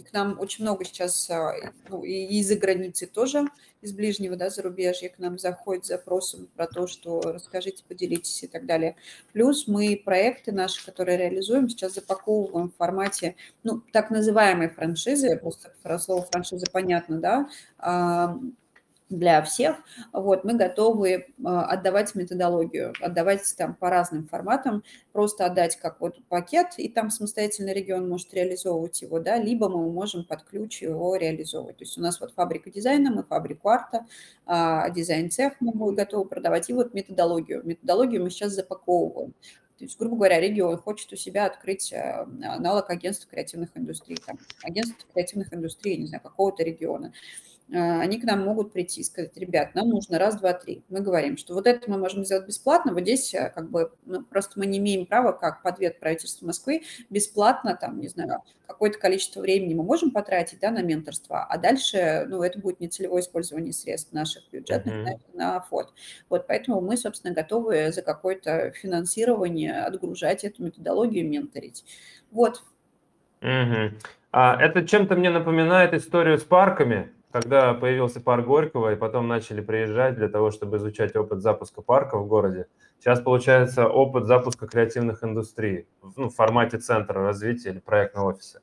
к 0.09 0.13
нам 0.13 0.39
очень 0.39 0.65
много 0.65 0.85
сейчас 0.85 1.29
ну, 1.89 2.05
и 2.05 2.39
из-за 2.39 2.55
границы 2.55 3.07
тоже 3.07 3.45
из 3.81 3.93
ближнего 3.93 4.37
да, 4.37 4.51
зарубежья 4.51 5.09
к 5.09 5.19
нам 5.19 5.39
заходит 5.39 5.85
с 5.85 5.89
запросом 5.89 6.49
про 6.57 6.67
то, 6.67 6.87
что 6.87 7.21
расскажите, 7.21 7.85
поделитесь 7.87 8.43
и 8.43 8.47
так 8.47 8.67
далее. 8.67 8.97
Плюс 9.33 9.67
мы 9.67 10.01
проекты 10.05 10.53
наши, 10.53 10.85
которые 10.85 11.19
реализуем, 11.19 11.69
сейчас 11.69 11.95
запаковываем 11.95 12.71
в 12.71 12.77
формате, 12.77 13.37
ну, 13.63 13.83
так 13.93 14.11
называемой 14.11 14.69
франшизы, 14.69 15.37
просто 15.37 15.73
про 15.83 15.99
слово 15.99 16.23
франшиза 16.23 16.67
понятно, 16.73 17.19
да, 17.21 18.39
для 19.11 19.43
всех, 19.43 19.77
вот, 20.13 20.45
мы 20.45 20.55
готовы 20.55 21.29
а, 21.45 21.65
отдавать 21.65 22.15
методологию, 22.15 22.93
отдавать 23.01 23.43
там 23.57 23.75
по 23.75 23.91
разным 23.91 24.27
форматам, 24.27 24.83
просто 25.13 25.47
отдать 25.47 25.77
как 25.77 26.01
вот 26.01 26.23
пакет, 26.29 26.75
и 26.77 26.89
там 26.89 27.11
самостоятельно 27.11 27.73
регион 27.73 28.09
может 28.09 28.33
реализовывать 28.35 29.01
его, 29.03 29.19
да, 29.19 29.37
либо 29.37 29.69
мы 29.69 29.91
можем 29.91 30.25
под 30.25 30.43
ключ 30.45 30.83
его 30.83 31.17
реализовывать. 31.17 31.79
То 31.79 31.85
есть 31.85 31.97
у 31.97 32.01
нас 32.01 32.21
вот 32.21 32.33
фабрика 32.35 32.71
дизайна, 32.71 33.11
мы 33.11 33.23
фабрику 33.23 33.69
арта, 33.69 34.07
а, 34.47 34.91
дизайн-цех 34.91 35.55
мы 35.61 35.93
готовы 35.95 36.27
продавать, 36.27 36.69
и 36.69 36.73
вот 36.73 36.95
методологию. 36.95 37.63
Методологию 37.65 38.23
мы 38.23 38.31
сейчас 38.31 38.53
запаковываем. 38.53 39.35
То 39.79 39.85
есть, 39.85 39.97
грубо 39.97 40.17
говоря, 40.17 40.41
регион 40.41 40.77
хочет 40.77 41.13
у 41.13 41.17
себя 41.17 41.47
открыть 41.47 41.93
а, 41.93 42.29
аналог 42.43 42.91
агентства 42.91 43.31
креативных 43.31 43.71
индустрий, 43.77 44.19
там, 44.25 44.39
агентство 44.65 45.09
креативных 45.13 45.55
индустрий, 45.55 45.97
не 45.97 46.09
знаю, 46.09 46.23
какого-то 46.23 46.65
региона. 46.65 47.13
А, 47.75 48.01
они 48.01 48.19
к 48.19 48.25
нам 48.25 48.45
могут 48.45 48.73
прийти 48.73 49.03
и 49.03 49.05
сказать, 49.05 49.37
ребят, 49.37 49.75
нам 49.75 49.91
нужно 49.91 50.19
раз, 50.19 50.37
два, 50.37 50.55
три. 50.55 50.83
Мы 50.89 51.01
говорим, 51.01 51.37
что 51.37 51.55
вот 51.55 51.67
это 51.67 51.91
мы 51.91 51.99
можем 51.99 52.25
сделать 52.25 52.47
бесплатно, 52.47 52.95
вот 52.95 53.03
здесь 53.03 53.35
э, 53.35 53.51
как 53.55 53.71
бы 53.71 53.93
ну, 54.07 54.23
просто 54.23 54.59
мы 54.59 54.67
не 54.67 54.79
имеем 54.79 55.05
права, 55.05 55.33
как 55.33 55.63
подвет 55.63 56.01
правительства 56.01 56.47
Москвы, 56.47 56.83
бесплатно, 57.11 57.77
там, 57.79 58.01
не 58.01 58.09
знаю, 58.09 58.43
какое-то 58.67 58.99
количество 58.99 59.41
времени 59.41 59.75
мы 59.75 59.85
можем 59.85 60.13
потратить 60.13 60.61
да, 60.61 60.71
на 60.71 60.83
менторство, 60.83 61.45
а 61.45 61.59
дальше, 61.59 62.25
ну, 62.29 62.43
это 62.43 62.59
будет 62.59 62.81
не 62.81 62.89
целевое 62.89 63.21
использование 63.21 63.73
средств 63.75 64.13
наших 64.13 64.51
бюджетных 64.51 64.95
mm-hmm. 64.95 65.19
на, 65.35 65.53
на 65.55 65.61
фонд. 65.61 65.91
Вот 66.31 66.47
поэтому 66.47 66.81
мы, 66.81 66.97
собственно, 66.97 67.35
готовы 67.35 67.93
за 67.93 68.01
какое-то 68.01 68.73
финансирование 68.73 69.83
отгружать 69.83 70.43
эту 70.45 70.63
методологию, 70.63 71.29
менторить. 71.29 71.85
Вот. 72.31 72.63
Mm-hmm. 73.43 73.93
А, 74.33 74.57
это 74.61 74.87
чем-то 74.87 75.17
мне 75.17 75.31
напоминает 75.31 75.93
историю 75.93 76.39
с 76.39 76.45
парками, 76.45 77.11
когда 77.31 77.75
появился 77.75 78.21
парк 78.21 78.47
Горького, 78.47 78.93
и 78.93 78.97
потом 78.97 79.29
начали 79.29 79.61
приезжать 79.61 80.17
для 80.17 80.29
того, 80.29 80.51
чтобы 80.51 80.79
изучать 80.79 81.15
опыт 81.17 81.43
запуска 81.43 81.83
парка 81.83 82.19
в 82.19 82.27
городе, 82.27 82.67
сейчас 82.99 83.21
получается 83.21 83.87
опыт 83.87 84.27
запуска 84.27 84.67
креативных 84.67 85.23
индустрий 85.23 85.87
ну, 86.17 86.29
в 86.29 86.35
формате 86.35 86.79
центра 86.79 87.23
развития 87.23 87.71
или 87.71 87.81
проектного 87.81 88.31
офиса. 88.31 88.61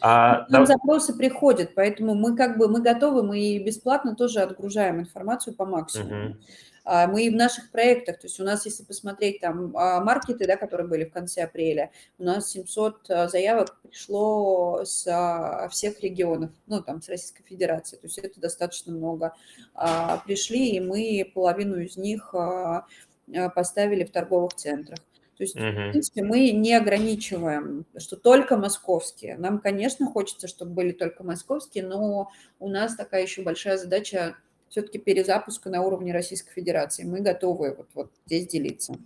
А, 0.00 0.46
Нам 0.48 0.64
да... 0.64 0.66
запросы 0.66 1.16
приходят, 1.16 1.74
поэтому 1.74 2.14
мы 2.14 2.36
как 2.36 2.58
бы 2.58 2.68
мы 2.68 2.82
готовы, 2.82 3.22
мы 3.22 3.58
бесплатно 3.64 4.14
тоже 4.14 4.40
отгружаем 4.40 5.00
информацию 5.00 5.54
по 5.54 5.64
максимуму. 5.64 6.30
Угу. 6.30 6.36
А, 6.86 7.08
мы 7.08 7.24
и 7.24 7.30
в 7.30 7.34
наших 7.34 7.72
проектах, 7.72 8.20
то 8.20 8.28
есть 8.28 8.38
у 8.38 8.44
нас, 8.44 8.64
если 8.64 8.84
посмотреть 8.84 9.40
там 9.40 9.76
а, 9.76 10.00
маркеты, 10.00 10.46
да, 10.46 10.56
которые 10.56 10.86
были 10.86 11.04
в 11.04 11.12
конце 11.12 11.42
апреля, 11.42 11.90
у 12.16 12.22
нас 12.22 12.50
700 12.50 13.10
а, 13.10 13.28
заявок 13.28 13.76
пришло 13.82 14.84
с 14.84 15.68
всех 15.72 16.00
регионов, 16.00 16.52
ну, 16.68 16.80
там, 16.80 17.02
с 17.02 17.08
Российской 17.08 17.42
Федерации, 17.42 17.96
то 17.96 18.06
есть 18.06 18.18
это 18.18 18.40
достаточно 18.40 18.92
много. 18.92 19.34
Пришли, 20.26 20.70
и 20.70 20.80
мы 20.80 21.28
половину 21.34 21.78
из 21.80 21.96
них 21.96 22.32
поставили 23.54 24.04
в 24.04 24.12
торговых 24.12 24.54
центрах. 24.54 24.98
То 25.36 25.42
есть, 25.42 25.56
uh-huh. 25.56 25.88
в 25.88 25.90
принципе, 25.90 26.22
мы 26.22 26.50
не 26.50 26.72
ограничиваем, 26.72 27.84
что 27.98 28.16
только 28.16 28.56
московские. 28.56 29.36
Нам, 29.36 29.58
конечно, 29.58 30.06
хочется, 30.06 30.48
чтобы 30.48 30.70
были 30.70 30.92
только 30.92 31.24
московские, 31.24 31.84
но 31.84 32.30
у 32.58 32.68
нас 32.68 32.94
такая 32.94 33.22
еще 33.22 33.42
большая 33.42 33.76
задача 33.76 34.36
все-таки 34.68 34.98
перезапуска 34.98 35.70
на 35.70 35.82
уровне 35.82 36.12
Российской 36.12 36.52
Федерации. 36.52 37.04
Мы 37.04 37.20
готовы 37.20 37.74
вот, 37.74 37.88
вот 37.94 38.10
здесь 38.26 38.46
делиться. 38.46 38.96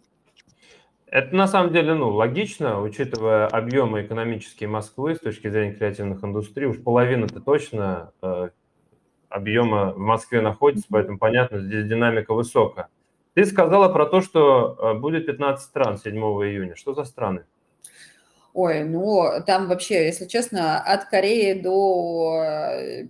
Это 1.07 1.35
на 1.35 1.49
самом 1.49 1.73
деле 1.73 1.95
ну, 1.95 2.11
логично, 2.11 2.81
учитывая 2.81 3.49
объемы 3.49 4.03
экономические 4.03 4.69
Москвы 4.69 5.17
с 5.17 5.21
точки 5.21 5.49
зрения 5.49 5.75
креативных 5.75 6.23
индустрий. 6.23 6.69
Уж 6.69 6.79
половина-то 6.79 7.41
точно 7.41 8.13
э, 8.23 8.51
объема 9.29 9.93
в 9.93 9.99
Москве 9.99 10.41
находится, 10.41 10.87
поэтому 10.89 11.19
понятно, 11.19 11.59
здесь 11.61 11.87
динамика 11.87 12.33
высокая. 12.33 12.89
Ты 13.35 13.45
сказала 13.45 13.93
про 13.93 14.07
то, 14.07 14.21
что 14.21 14.77
э, 14.79 14.99
будет 14.99 15.27
15 15.27 15.65
стран 15.65 15.99
7 15.99 16.15
июня. 16.15 16.77
Что 16.77 16.95
за 16.95 17.03
страны? 17.03 17.45
Ой, 18.53 18.85
ну 18.85 19.43
там 19.47 19.69
вообще, 19.69 20.07
если 20.07 20.27
честно, 20.27 20.81
от 20.81 21.05
Кореи 21.05 21.61
до 21.61 22.43
э, 22.43 23.05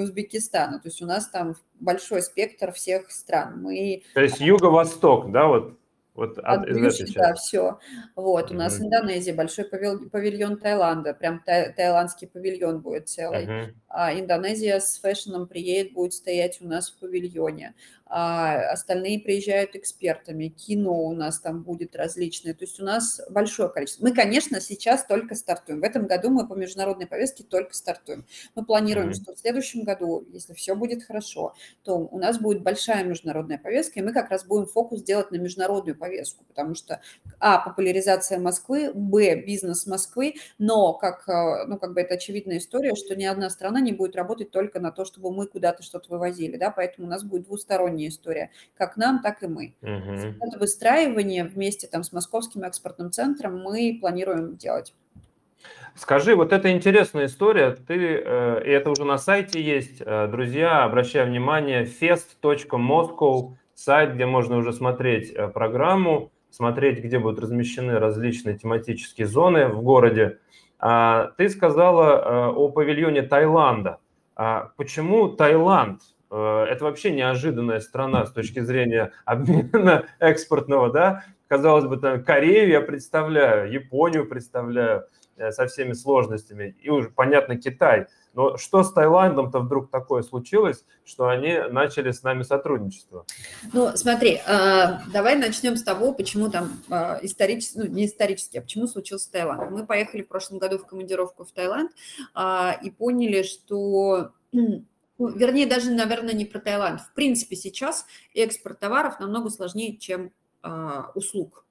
Узбекистана. 0.00 0.78
То 0.78 0.88
есть 0.88 1.02
у 1.02 1.06
нас 1.06 1.28
там 1.28 1.56
большой 1.80 2.22
спектр 2.22 2.72
всех 2.72 3.10
стран. 3.10 3.60
Мы... 3.62 4.02
То 4.14 4.20
есть 4.20 4.40
юго-восток, 4.40 5.32
да, 5.32 5.46
вот 5.46 5.78
вот 6.14 6.38
от, 6.38 6.68
от 6.68 6.72
Брюши, 6.72 7.06
да, 7.12 7.34
все. 7.34 7.80
Вот, 8.14 8.52
у 8.52 8.54
нас 8.54 8.78
mm-hmm. 8.78 8.84
Индонезия, 8.84 9.34
большой 9.34 9.64
павильон, 9.64 10.10
павильон 10.10 10.58
Таиланда, 10.58 11.12
прям 11.12 11.42
тай, 11.44 11.72
таиландский 11.72 12.28
павильон 12.28 12.80
будет 12.80 13.08
целый. 13.08 13.46
Mm-hmm. 13.46 13.74
А, 13.88 14.14
Индонезия 14.14 14.78
с 14.78 14.98
фэшном 14.98 15.48
приедет, 15.48 15.92
будет 15.92 16.12
стоять 16.12 16.60
у 16.60 16.68
нас 16.68 16.90
в 16.90 17.00
павильоне 17.00 17.74
а 18.16 18.70
остальные 18.70 19.18
приезжают 19.18 19.74
экспертами, 19.74 20.46
кино 20.46 21.02
у 21.02 21.14
нас 21.14 21.40
там 21.40 21.64
будет 21.64 21.96
различное, 21.96 22.54
то 22.54 22.62
есть 22.62 22.78
у 22.78 22.84
нас 22.84 23.20
большое 23.28 23.68
количество. 23.68 24.04
Мы, 24.04 24.14
конечно, 24.14 24.60
сейчас 24.60 25.04
только 25.04 25.34
стартуем. 25.34 25.80
В 25.80 25.82
этом 25.82 26.06
году 26.06 26.30
мы 26.30 26.46
по 26.46 26.54
международной 26.54 27.08
повестке 27.08 27.42
только 27.42 27.74
стартуем. 27.74 28.24
Мы 28.54 28.64
планируем, 28.64 29.08
mm-hmm. 29.08 29.20
что 29.20 29.34
в 29.34 29.38
следующем 29.40 29.82
году, 29.82 30.28
если 30.30 30.54
все 30.54 30.76
будет 30.76 31.02
хорошо, 31.02 31.56
то 31.82 31.96
у 31.96 32.16
нас 32.20 32.38
будет 32.38 32.62
большая 32.62 33.02
международная 33.02 33.58
повестка, 33.58 33.98
и 33.98 34.02
мы 34.04 34.12
как 34.12 34.30
раз 34.30 34.44
будем 34.44 34.68
фокус 34.68 35.02
делать 35.02 35.32
на 35.32 35.36
международную 35.36 35.98
повестку, 35.98 36.44
потому 36.44 36.76
что, 36.76 37.00
а, 37.40 37.58
популяризация 37.58 38.38
Москвы, 38.38 38.92
б, 38.94 39.42
бизнес 39.42 39.88
Москвы, 39.88 40.34
но, 40.58 40.92
как, 40.92 41.28
э, 41.28 41.64
ну, 41.66 41.80
как 41.80 41.94
бы 41.94 42.00
это 42.00 42.14
очевидная 42.14 42.58
история, 42.58 42.94
что 42.94 43.16
ни 43.16 43.24
одна 43.24 43.50
страна 43.50 43.80
не 43.80 43.90
будет 43.90 44.14
работать 44.14 44.52
только 44.52 44.78
на 44.78 44.92
то, 44.92 45.04
чтобы 45.04 45.34
мы 45.34 45.48
куда-то 45.48 45.82
что-то 45.82 46.10
вывозили, 46.10 46.56
да, 46.56 46.70
поэтому 46.70 47.08
у 47.08 47.10
нас 47.10 47.24
будет 47.24 47.46
двусторонний 47.46 48.03
двусторонняя 48.04 48.08
история, 48.08 48.50
как 48.76 48.96
нам, 48.96 49.20
так 49.22 49.42
и 49.42 49.46
мы. 49.46 49.74
Угу. 49.82 50.36
Это 50.40 50.58
выстраивание 50.58 51.44
вместе 51.44 51.86
там 51.86 52.02
с 52.02 52.12
Московским 52.12 52.62
экспортным 52.62 53.10
центром 53.10 53.60
мы 53.60 53.98
планируем 54.00 54.56
делать. 54.56 54.94
Скажи, 55.96 56.34
вот 56.34 56.52
это 56.52 56.72
интересная 56.72 57.26
история, 57.26 57.70
ты, 57.70 57.94
э, 57.94 58.62
и 58.64 58.70
это 58.70 58.90
уже 58.90 59.04
на 59.04 59.16
сайте 59.16 59.62
есть, 59.62 60.02
э, 60.04 60.26
друзья, 60.26 60.84
обращаю 60.84 61.28
внимание, 61.28 61.84
fest.moscow, 61.84 63.54
сайт, 63.74 64.14
где 64.14 64.26
можно 64.26 64.56
уже 64.56 64.72
смотреть 64.72 65.32
э, 65.32 65.48
программу, 65.48 66.32
смотреть, 66.50 66.98
где 66.98 67.18
будут 67.18 67.40
размещены 67.40 67.98
различные 67.98 68.58
тематические 68.58 69.26
зоны 69.26 69.68
в 69.68 69.82
городе. 69.82 70.38
А, 70.78 71.32
ты 71.38 71.48
сказала 71.48 72.50
о 72.50 72.68
павильоне 72.68 73.22
Таиланда. 73.22 73.98
А 74.36 74.72
почему 74.76 75.28
Таиланд? 75.28 76.00
Э, 76.34 76.66
это 76.68 76.84
вообще 76.84 77.12
неожиданная 77.12 77.78
страна 77.78 78.26
с 78.26 78.32
точки 78.32 78.58
зрения 78.58 79.12
обмена 79.24 80.06
экспортного, 80.18 80.90
да. 80.90 81.24
Казалось 81.46 81.84
бы, 81.84 81.96
там 81.96 82.24
Корею 82.24 82.68
я 82.70 82.80
представляю, 82.80 83.70
Японию 83.70 84.28
представляю 84.28 85.06
э, 85.36 85.52
со 85.52 85.68
всеми 85.68 85.92
сложностями, 85.92 86.74
и 86.80 86.90
уже, 86.90 87.10
понятно, 87.10 87.56
Китай. 87.56 88.06
Но 88.32 88.56
что 88.56 88.82
с 88.82 88.92
Таиландом-то 88.92 89.60
вдруг 89.60 89.92
такое 89.92 90.22
случилось, 90.22 90.84
что 91.04 91.28
они 91.28 91.56
начали 91.70 92.10
с 92.10 92.24
нами 92.24 92.42
сотрудничество? 92.42 93.24
Ну, 93.72 93.92
смотри, 93.94 94.40
а, 94.44 95.02
давай 95.12 95.36
начнем 95.36 95.76
с 95.76 95.84
того, 95.84 96.12
почему 96.12 96.50
там 96.50 96.72
исторически, 97.22 97.78
ну, 97.78 97.86
не 97.86 98.06
исторически, 98.06 98.58
а 98.58 98.62
почему 98.62 98.88
случился 98.88 99.30
Таиланд. 99.30 99.70
Мы 99.70 99.86
поехали 99.86 100.22
в 100.22 100.26
прошлом 100.26 100.58
году 100.58 100.78
в 100.78 100.86
командировку 100.86 101.44
в 101.44 101.52
Таиланд 101.52 101.92
и 102.82 102.90
поняли, 102.90 103.44
что 103.44 104.32
вернее, 105.18 105.66
даже, 105.66 105.90
наверное, 105.90 106.34
не 106.34 106.44
про 106.44 106.60
Таиланд. 106.60 107.00
В 107.00 107.12
принципе, 107.14 107.56
сейчас 107.56 108.06
экспорт 108.34 108.80
товаров 108.80 109.20
намного 109.20 109.50
сложнее, 109.50 109.96
чем 109.96 110.32
э, 110.62 111.02
услуг. 111.14 111.64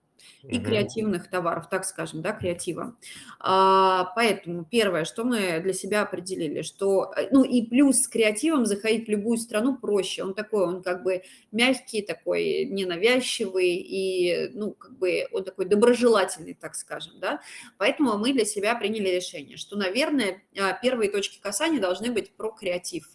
и 0.44 0.60
креативных 0.60 1.30
товаров, 1.30 1.68
так 1.70 1.84
скажем, 1.86 2.22
да, 2.22 2.32
креатива. 2.32 2.96
А, 3.40 4.12
поэтому 4.16 4.64
первое, 4.64 5.04
что 5.04 5.26
мы 5.26 5.60
для 5.60 5.74
себя 5.74 6.02
определили, 6.04 6.62
что, 6.62 7.12
э, 7.18 7.28
ну 7.32 7.44
и 7.44 7.62
плюс 7.66 8.04
с 8.04 8.08
креативом 8.08 8.66
заходить 8.66 9.08
в 9.08 9.12
любую 9.12 9.38
страну 9.38 9.78
проще. 9.78 10.24
Он 10.24 10.34
такой, 10.34 10.66
он 10.66 10.82
как 10.82 11.04
бы 11.04 11.24
мягкий, 11.52 12.02
такой 12.02 12.66
ненавязчивый 12.66 13.76
и, 13.76 14.50
ну, 14.54 14.72
как 14.72 14.98
бы 14.98 15.28
он 15.34 15.44
такой 15.44 15.66
доброжелательный, 15.66 16.54
так 16.54 16.76
скажем, 16.76 17.20
да. 17.20 17.42
Поэтому 17.78 18.18
мы 18.18 18.32
для 18.34 18.46
себя 18.46 18.76
приняли 18.76 19.10
решение, 19.10 19.58
что, 19.58 19.76
наверное, 19.76 20.42
а, 20.58 20.74
первые 20.74 21.12
точки 21.12 21.42
касания 21.42 21.82
должны 21.82 22.12
быть 22.12 22.32
про 22.36 22.52
креатив. 22.52 23.10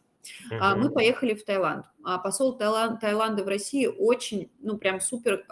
Uh-huh. 0.50 0.76
Мы 0.76 0.90
поехали 0.90 1.34
в 1.34 1.44
Таиланд. 1.44 1.86
А 2.04 2.18
посол 2.18 2.56
Таиланда 2.56 3.44
в 3.44 3.48
России 3.48 3.86
очень, 3.86 4.50
ну, 4.60 4.78
прям 4.78 5.00
супер 5.00 5.44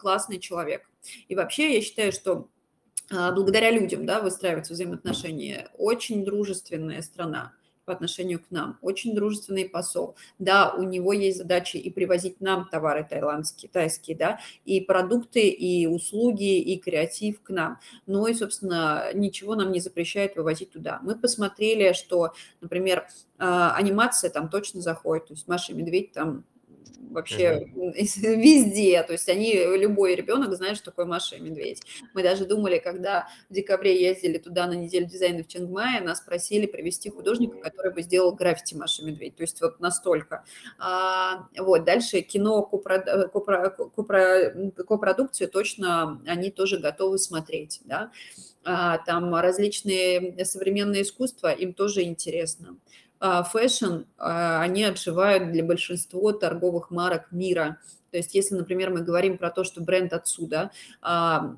классный 0.00 0.38
человек. 0.38 0.88
И 1.28 1.34
вообще 1.34 1.74
я 1.74 1.80
считаю, 1.82 2.12
что 2.12 2.48
благодаря 3.10 3.70
людям, 3.70 4.06
да, 4.06 4.20
выстраиваются 4.20 4.72
взаимоотношения. 4.72 5.68
Очень 5.76 6.24
дружественная 6.24 7.02
страна 7.02 7.52
по 7.84 7.92
отношению 7.92 8.40
к 8.40 8.50
нам, 8.50 8.78
очень 8.82 9.14
дружественный 9.14 9.68
посол. 9.68 10.16
Да, 10.38 10.72
у 10.72 10.82
него 10.82 11.12
есть 11.12 11.38
задача 11.38 11.78
и 11.78 11.90
привозить 11.90 12.40
нам 12.40 12.68
товары 12.68 13.06
таиландские, 13.08 13.70
тайские, 13.70 14.16
да, 14.16 14.40
и 14.64 14.80
продукты, 14.80 15.48
и 15.48 15.86
услуги, 15.86 16.58
и 16.58 16.78
креатив 16.78 17.42
к 17.42 17.50
нам. 17.50 17.78
Но 18.06 18.26
и, 18.26 18.34
собственно, 18.34 19.12
ничего 19.14 19.54
нам 19.54 19.72
не 19.72 19.80
запрещает 19.80 20.36
вывозить 20.36 20.72
туда. 20.72 21.00
Мы 21.02 21.16
посмотрели, 21.16 21.92
что, 21.92 22.32
например, 22.60 23.06
а, 23.38 23.74
анимация 23.74 24.30
там 24.30 24.48
точно 24.48 24.80
заходит, 24.80 25.26
то 25.26 25.34
есть 25.34 25.48
Маша 25.48 25.72
и 25.72 25.74
Медведь 25.74 26.12
там 26.12 26.44
вообще 27.10 27.68
mm-hmm. 27.74 27.92
везде. 28.36 29.02
То 29.02 29.12
есть 29.12 29.28
они, 29.28 29.54
любой 29.76 30.14
ребенок 30.14 30.52
знает, 30.54 30.76
что 30.76 30.86
такое 30.86 31.06
Маша 31.06 31.36
и 31.36 31.40
Медведь. 31.40 31.82
Мы 32.12 32.22
даже 32.22 32.44
думали, 32.44 32.78
когда 32.78 33.28
в 33.48 33.54
декабре 33.54 34.00
ездили 34.00 34.38
туда 34.38 34.66
на 34.66 34.74
неделю 34.74 35.06
дизайна 35.06 35.42
в 35.42 35.48
Чангмае, 35.48 36.00
нас 36.00 36.20
просили 36.20 36.66
привести 36.66 37.10
художника, 37.10 37.58
который 37.58 37.92
бы 37.92 38.02
сделал 38.02 38.32
граффити 38.32 38.74
Маша 38.74 39.02
и 39.02 39.06
Медведь. 39.06 39.36
То 39.36 39.42
есть 39.42 39.60
вот 39.60 39.80
настолько. 39.80 40.44
А, 40.78 41.48
вот, 41.58 41.84
дальше 41.84 42.20
кино, 42.20 42.62
копро, 42.62 43.28
копро, 43.28 43.70
копро, 43.70 44.72
копродукцию 44.86 45.48
точно 45.48 46.20
они 46.26 46.50
тоже 46.50 46.78
готовы 46.78 47.18
смотреть, 47.18 47.80
да. 47.84 48.10
А, 48.64 48.98
там 48.98 49.34
различные 49.34 50.44
современные 50.44 51.02
искусства, 51.02 51.52
им 51.52 51.74
тоже 51.74 52.02
интересно. 52.02 52.76
А, 53.26 53.42
fashion, 53.42 54.02
а, 54.18 54.60
они 54.60 54.84
отживают 54.84 55.50
для 55.50 55.64
большинства 55.64 56.34
торговых 56.34 56.90
марок 56.90 57.32
мира. 57.32 57.78
То 58.10 58.18
есть 58.18 58.34
если, 58.34 58.54
например, 58.54 58.90
мы 58.90 59.00
говорим 59.00 59.38
про 59.38 59.50
то, 59.50 59.64
что 59.64 59.80
бренд 59.80 60.12
отсюда, 60.12 60.70
а, 61.00 61.56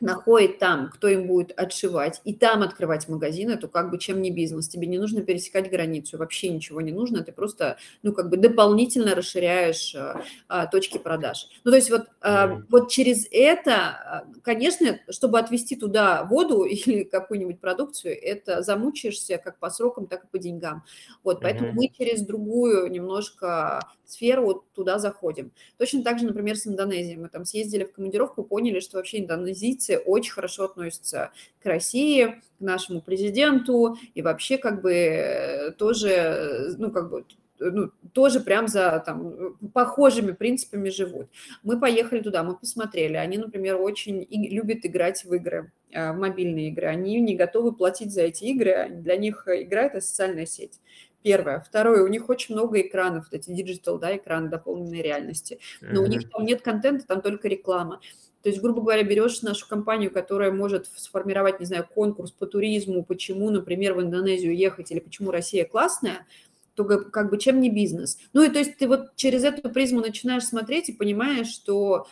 находит 0.00 0.58
там, 0.58 0.90
кто 0.90 1.08
им 1.08 1.26
будет 1.26 1.52
отшивать, 1.58 2.20
и 2.24 2.34
там 2.34 2.62
открывать 2.62 3.08
магазины, 3.08 3.56
то 3.56 3.68
как 3.68 3.90
бы 3.90 3.98
чем 3.98 4.20
не 4.22 4.30
бизнес. 4.30 4.68
Тебе 4.68 4.86
не 4.86 4.98
нужно 4.98 5.22
пересекать 5.22 5.70
границу, 5.70 6.18
вообще 6.18 6.48
ничего 6.48 6.80
не 6.80 6.92
нужно, 6.92 7.22
ты 7.22 7.32
просто, 7.32 7.76
ну, 8.02 8.12
как 8.12 8.28
бы 8.28 8.36
дополнительно 8.36 9.14
расширяешь 9.14 9.94
а, 9.94 10.22
а, 10.48 10.66
точки 10.66 10.98
продаж. 10.98 11.48
Ну, 11.64 11.70
то 11.70 11.76
есть 11.76 11.90
вот, 11.90 12.06
а, 12.20 12.62
вот 12.68 12.90
через 12.90 13.26
это, 13.30 13.74
а, 13.74 14.24
конечно, 14.42 14.98
чтобы 15.10 15.38
отвезти 15.38 15.76
туда 15.76 16.24
воду 16.24 16.64
или 16.64 17.04
какую-нибудь 17.04 17.60
продукцию, 17.60 18.16
это 18.20 18.62
замучаешься 18.62 19.38
как 19.38 19.58
по 19.58 19.70
срокам, 19.70 20.06
так 20.06 20.24
и 20.24 20.28
по 20.28 20.38
деньгам. 20.38 20.84
Вот, 21.22 21.40
поэтому 21.40 21.70
mm-hmm. 21.70 21.74
мы 21.74 21.88
через 21.88 22.22
другую 22.22 22.90
немножко 22.90 23.80
сферу 24.12 24.64
туда 24.74 24.98
заходим. 24.98 25.52
Точно 25.78 26.02
так 26.02 26.18
же, 26.18 26.26
например, 26.26 26.56
с 26.56 26.66
Индонезией. 26.66 27.16
Мы 27.16 27.28
там 27.28 27.44
съездили 27.44 27.84
в 27.84 27.92
командировку, 27.92 28.44
поняли, 28.44 28.80
что 28.80 28.98
вообще 28.98 29.20
индонезийцы 29.20 29.81
очень 29.90 30.32
хорошо 30.32 30.64
относятся 30.64 31.32
к 31.62 31.66
России, 31.66 32.40
к 32.58 32.60
нашему 32.60 33.00
президенту, 33.00 33.96
и 34.14 34.22
вообще 34.22 34.58
как 34.58 34.82
бы 34.82 35.74
тоже, 35.78 36.74
ну, 36.78 36.90
как 36.90 37.10
бы 37.10 37.24
ну, 37.70 37.90
тоже 38.12 38.40
прям 38.40 38.68
за 38.68 39.02
там, 39.04 39.56
похожими 39.72 40.32
принципами 40.32 40.88
живут. 40.88 41.28
Мы 41.62 41.78
поехали 41.78 42.20
туда, 42.20 42.42
мы 42.42 42.56
посмотрели. 42.56 43.16
Они, 43.16 43.38
например, 43.38 43.80
очень 43.80 44.26
любят 44.30 44.84
играть 44.84 45.24
в 45.24 45.32
игры, 45.32 45.72
э, 45.90 46.12
в 46.12 46.16
мобильные 46.16 46.68
игры. 46.68 46.86
Они 46.86 47.20
не 47.20 47.36
готовы 47.36 47.72
платить 47.72 48.12
за 48.12 48.22
эти 48.22 48.44
игры. 48.44 48.88
Для 48.90 49.16
них 49.16 49.46
игра– 49.46 49.82
это 49.84 50.00
социальная 50.00 50.46
сеть. 50.46 50.80
Первое. 51.22 51.60
Второе, 51.60 52.02
у 52.02 52.08
них 52.08 52.28
очень 52.28 52.54
много 52.54 52.80
экранов, 52.80 53.28
вот 53.30 53.38
эти 53.38 53.50
digital, 53.50 53.98
да, 53.98 54.16
экраны 54.16 54.48
дополненной 54.48 55.02
реальности. 55.02 55.60
Но 55.80 56.02
mm-hmm. 56.02 56.04
у 56.04 56.06
них 56.06 56.30
там 56.30 56.44
нет 56.44 56.62
контента, 56.62 57.06
там 57.06 57.22
только 57.22 57.48
реклама. 57.48 58.00
То 58.42 58.48
есть, 58.48 58.60
грубо 58.60 58.80
говоря, 58.80 59.04
берешь 59.04 59.40
нашу 59.42 59.68
компанию, 59.68 60.10
которая 60.10 60.50
может 60.50 60.86
сформировать, 60.86 61.60
не 61.60 61.66
знаю, 61.66 61.86
конкурс 61.94 62.32
по 62.32 62.46
туризму, 62.46 63.04
почему, 63.04 63.50
например, 63.50 63.94
в 63.94 64.02
Индонезию 64.02 64.56
ехать 64.56 64.90
или 64.90 64.98
почему 64.98 65.30
Россия 65.30 65.64
классная, 65.64 66.26
то 66.74 66.84
как 66.84 67.30
бы 67.30 67.38
чем 67.38 67.60
не 67.60 67.70
бизнес. 67.70 68.18
Ну 68.32 68.42
и 68.42 68.48
то 68.48 68.58
есть 68.58 68.78
ты 68.78 68.88
вот 68.88 69.14
через 69.14 69.44
эту 69.44 69.70
призму 69.70 70.00
начинаешь 70.00 70.44
смотреть 70.44 70.88
и 70.88 70.92
понимаешь, 70.92 71.48
что 71.48 72.08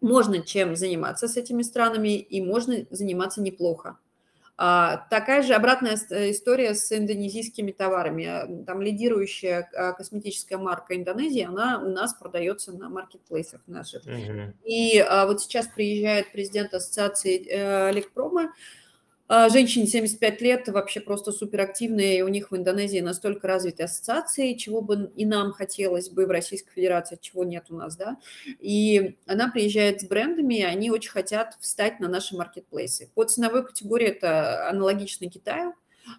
можно 0.00 0.40
чем 0.40 0.76
заниматься 0.76 1.28
с 1.28 1.36
этими 1.36 1.62
странами 1.62 2.16
и 2.18 2.40
можно 2.40 2.86
заниматься 2.90 3.42
неплохо. 3.42 3.98
А, 4.56 4.98
такая 5.10 5.42
же 5.42 5.54
обратная 5.54 5.98
э, 6.10 6.30
история 6.30 6.74
с 6.74 6.92
индонезийскими 6.92 7.72
товарами. 7.72 8.64
Там 8.64 8.80
лидирующая 8.82 9.68
а, 9.74 9.92
косметическая 9.92 10.58
марка 10.58 10.96
Индонезии, 10.96 11.42
она 11.42 11.80
у 11.80 11.88
нас 11.88 12.14
продается 12.14 12.72
на 12.72 12.88
маркетплейсах 12.88 13.62
наших. 13.66 14.04
Угу. 14.04 14.54
И 14.64 14.98
а, 14.98 15.26
вот 15.26 15.40
сейчас 15.40 15.66
приезжает 15.66 16.30
президент 16.30 16.72
ассоциации 16.72 17.44
э, 17.50 17.92
Лекпрома, 17.92 18.42
а, 18.44 18.48
женщине 19.28 19.86
75 19.86 20.40
лет, 20.42 20.68
вообще 20.68 21.00
просто 21.00 21.32
суперактивные, 21.32 22.18
и 22.18 22.22
у 22.22 22.28
них 22.28 22.50
в 22.50 22.56
Индонезии 22.56 23.00
настолько 23.00 23.48
развиты 23.48 23.84
ассоциации, 23.84 24.54
чего 24.54 24.82
бы 24.82 25.10
и 25.16 25.24
нам 25.24 25.52
хотелось 25.52 26.10
бы 26.10 26.26
в 26.26 26.30
Российской 26.30 26.72
Федерации, 26.72 27.18
чего 27.20 27.44
нет 27.44 27.66
у 27.70 27.76
нас, 27.76 27.96
да. 27.96 28.18
И 28.60 29.16
она 29.26 29.50
приезжает 29.50 30.02
с 30.02 30.04
брендами, 30.04 30.56
и 30.56 30.62
они 30.62 30.90
очень 30.90 31.10
хотят 31.10 31.56
встать 31.60 32.00
на 32.00 32.08
наши 32.08 32.36
маркетплейсы. 32.36 33.10
По 33.14 33.24
ценовой 33.24 33.64
категории 33.64 34.08
это 34.08 34.68
аналогично 34.68 35.28
Китаю, 35.30 35.74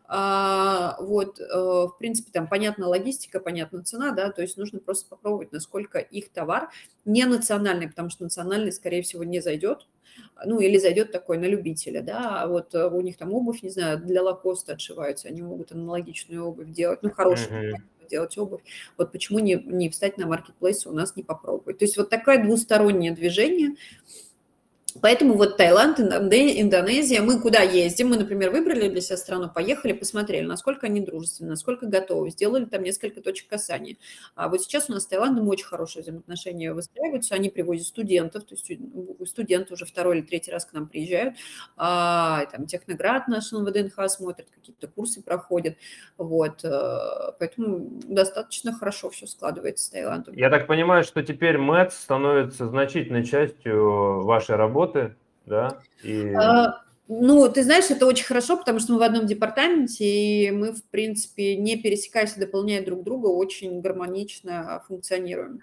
а, 0.07 0.97
вот, 0.99 1.39
э, 1.39 1.43
в 1.43 1.95
принципе, 1.97 2.31
там 2.31 2.47
понятна 2.47 2.87
логистика, 2.87 3.39
понятна 3.39 3.83
цена, 3.83 4.11
да, 4.11 4.31
то 4.31 4.41
есть 4.41 4.57
нужно 4.57 4.79
просто 4.79 5.07
попробовать, 5.09 5.51
насколько 5.51 5.99
их 5.99 6.29
товар 6.29 6.69
не 7.05 7.25
национальный, 7.25 7.87
потому 7.87 8.09
что 8.09 8.23
национальный, 8.23 8.71
скорее 8.71 9.01
всего, 9.01 9.23
не 9.23 9.41
зайдет, 9.41 9.87
ну, 10.45 10.59
или 10.59 10.77
зайдет 10.77 11.11
такой 11.11 11.37
на 11.37 11.45
любителя, 11.45 12.01
да, 12.01 12.43
а 12.43 12.47
вот 12.47 12.73
э, 12.73 12.87
у 12.87 13.01
них 13.01 13.17
там 13.17 13.33
обувь, 13.33 13.63
не 13.63 13.69
знаю, 13.69 13.99
для 13.99 14.23
лакоста 14.23 14.73
отшиваются, 14.73 15.27
они 15.27 15.41
могут 15.41 15.71
аналогичную 15.71 16.45
обувь 16.45 16.69
делать, 16.69 16.99
ну, 17.03 17.11
хорошую 17.11 17.75
mm-hmm. 17.75 18.09
делать 18.09 18.37
обувь, 18.37 18.61
вот 18.97 19.11
почему 19.11 19.39
не, 19.39 19.55
не 19.55 19.89
встать 19.89 20.17
на 20.17 20.27
маркетплейс 20.27 20.85
у 20.85 20.91
нас 20.91 21.15
не 21.15 21.23
попробовать. 21.23 21.77
То 21.79 21.85
есть 21.85 21.97
вот 21.97 22.09
такое 22.09 22.43
двустороннее 22.43 23.11
движение, 23.11 23.75
Поэтому 25.01 25.33
вот 25.33 25.57
Таиланд, 25.57 25.99
Индонезия, 25.99 27.21
мы 27.21 27.39
куда 27.39 27.61
ездим, 27.61 28.09
мы, 28.09 28.17
например, 28.17 28.51
выбрали 28.51 28.87
для 28.87 29.01
себя 29.01 29.17
страну, 29.17 29.49
поехали, 29.53 29.93
посмотрели, 29.93 30.45
насколько 30.45 30.87
они 30.87 31.01
дружественны, 31.01 31.49
насколько 31.49 31.85
готовы, 31.85 32.29
сделали 32.29 32.65
там 32.65 32.83
несколько 32.83 33.21
точек 33.21 33.49
касания. 33.49 33.97
А 34.35 34.47
вот 34.47 34.61
сейчас 34.61 34.89
у 34.89 34.93
нас 34.93 35.03
с 35.03 35.07
Таиландом 35.07 35.47
очень 35.49 35.65
хорошие 35.65 36.03
взаимоотношения 36.03 36.73
выстраиваются, 36.73 37.35
они 37.35 37.49
привозят 37.49 37.87
студентов, 37.87 38.45
то 38.45 38.55
есть 38.55 38.71
студенты 39.29 39.73
уже 39.73 39.85
второй 39.85 40.19
или 40.19 40.25
третий 40.25 40.51
раз 40.51 40.65
к 40.65 40.73
нам 40.73 40.87
приезжают, 40.87 41.35
а, 41.75 42.45
там 42.45 42.65
Техноград 42.65 43.27
наш 43.27 43.51
на 43.51 43.65
ВДНХ 43.65 44.09
смотрят, 44.09 44.47
какие-то 44.49 44.87
курсы 44.87 45.21
проходят, 45.21 45.75
вот, 46.17 46.63
э, 46.63 47.31
поэтому 47.39 47.99
достаточно 48.03 48.73
хорошо 48.73 49.09
все 49.09 49.27
складывается 49.27 49.85
с 49.85 49.89
Таиландом. 49.89 50.35
Я 50.35 50.49
так 50.49 50.67
понимаю, 50.67 51.03
что 51.03 51.21
теперь 51.21 51.57
МЭТ 51.57 51.91
становится 51.91 52.67
значительной 52.67 53.25
частью 53.25 54.23
вашей 54.23 54.55
работы, 54.55 54.84
работы, 54.85 55.15
да? 55.45 55.79
И... 56.03 56.33
А, 56.33 56.81
ну, 57.07 57.49
ты 57.51 57.63
знаешь, 57.63 57.89
это 57.89 58.05
очень 58.05 58.25
хорошо, 58.25 58.57
потому 58.57 58.79
что 58.79 58.93
мы 58.93 58.99
в 58.99 59.03
одном 59.03 59.25
департаменте, 59.25 60.05
и 60.05 60.51
мы, 60.51 60.73
в 60.73 60.83
принципе, 60.89 61.55
не 61.57 61.77
пересекаясь 61.77 62.35
и 62.35 62.39
дополняя 62.39 62.83
друг 62.83 63.03
друга, 63.03 63.27
очень 63.27 63.81
гармонично 63.81 64.83
функционируем. 64.87 65.61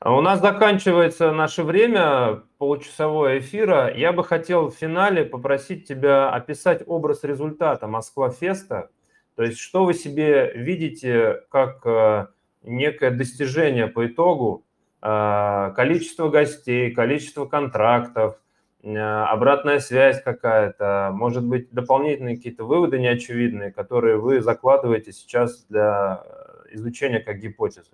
А 0.00 0.14
у 0.14 0.20
нас 0.20 0.40
заканчивается 0.40 1.32
наше 1.32 1.62
время 1.62 2.42
получасового 2.58 3.38
эфира. 3.38 3.94
Я 3.96 4.12
бы 4.12 4.22
хотел 4.22 4.68
в 4.68 4.74
финале 4.74 5.24
попросить 5.24 5.88
тебя 5.88 6.28
описать 6.30 6.82
образ 6.86 7.24
результата 7.24 7.86
Москва 7.86 8.28
Феста. 8.28 8.90
То 9.36 9.44
есть, 9.44 9.58
что 9.58 9.84
вы 9.84 9.94
себе 9.94 10.52
видите 10.54 11.42
как 11.48 11.86
э, 11.86 12.26
некое 12.62 13.12
достижение 13.12 13.86
по 13.86 14.06
итогу 14.06 14.64
а, 14.64 14.73
количество 15.04 16.30
гостей, 16.30 16.90
количество 16.90 17.44
контрактов, 17.44 18.36
а, 18.84 19.30
обратная 19.30 19.78
связь 19.78 20.22
какая-то, 20.22 21.10
может 21.12 21.44
быть, 21.44 21.70
дополнительные 21.72 22.36
какие-то 22.36 22.64
выводы 22.64 22.98
неочевидные, 22.98 23.72
которые 23.72 24.16
вы 24.16 24.40
закладываете 24.40 25.12
сейчас 25.12 25.64
для 25.68 26.22
изучения 26.70 27.20
как 27.20 27.38
гипотезы. 27.38 27.90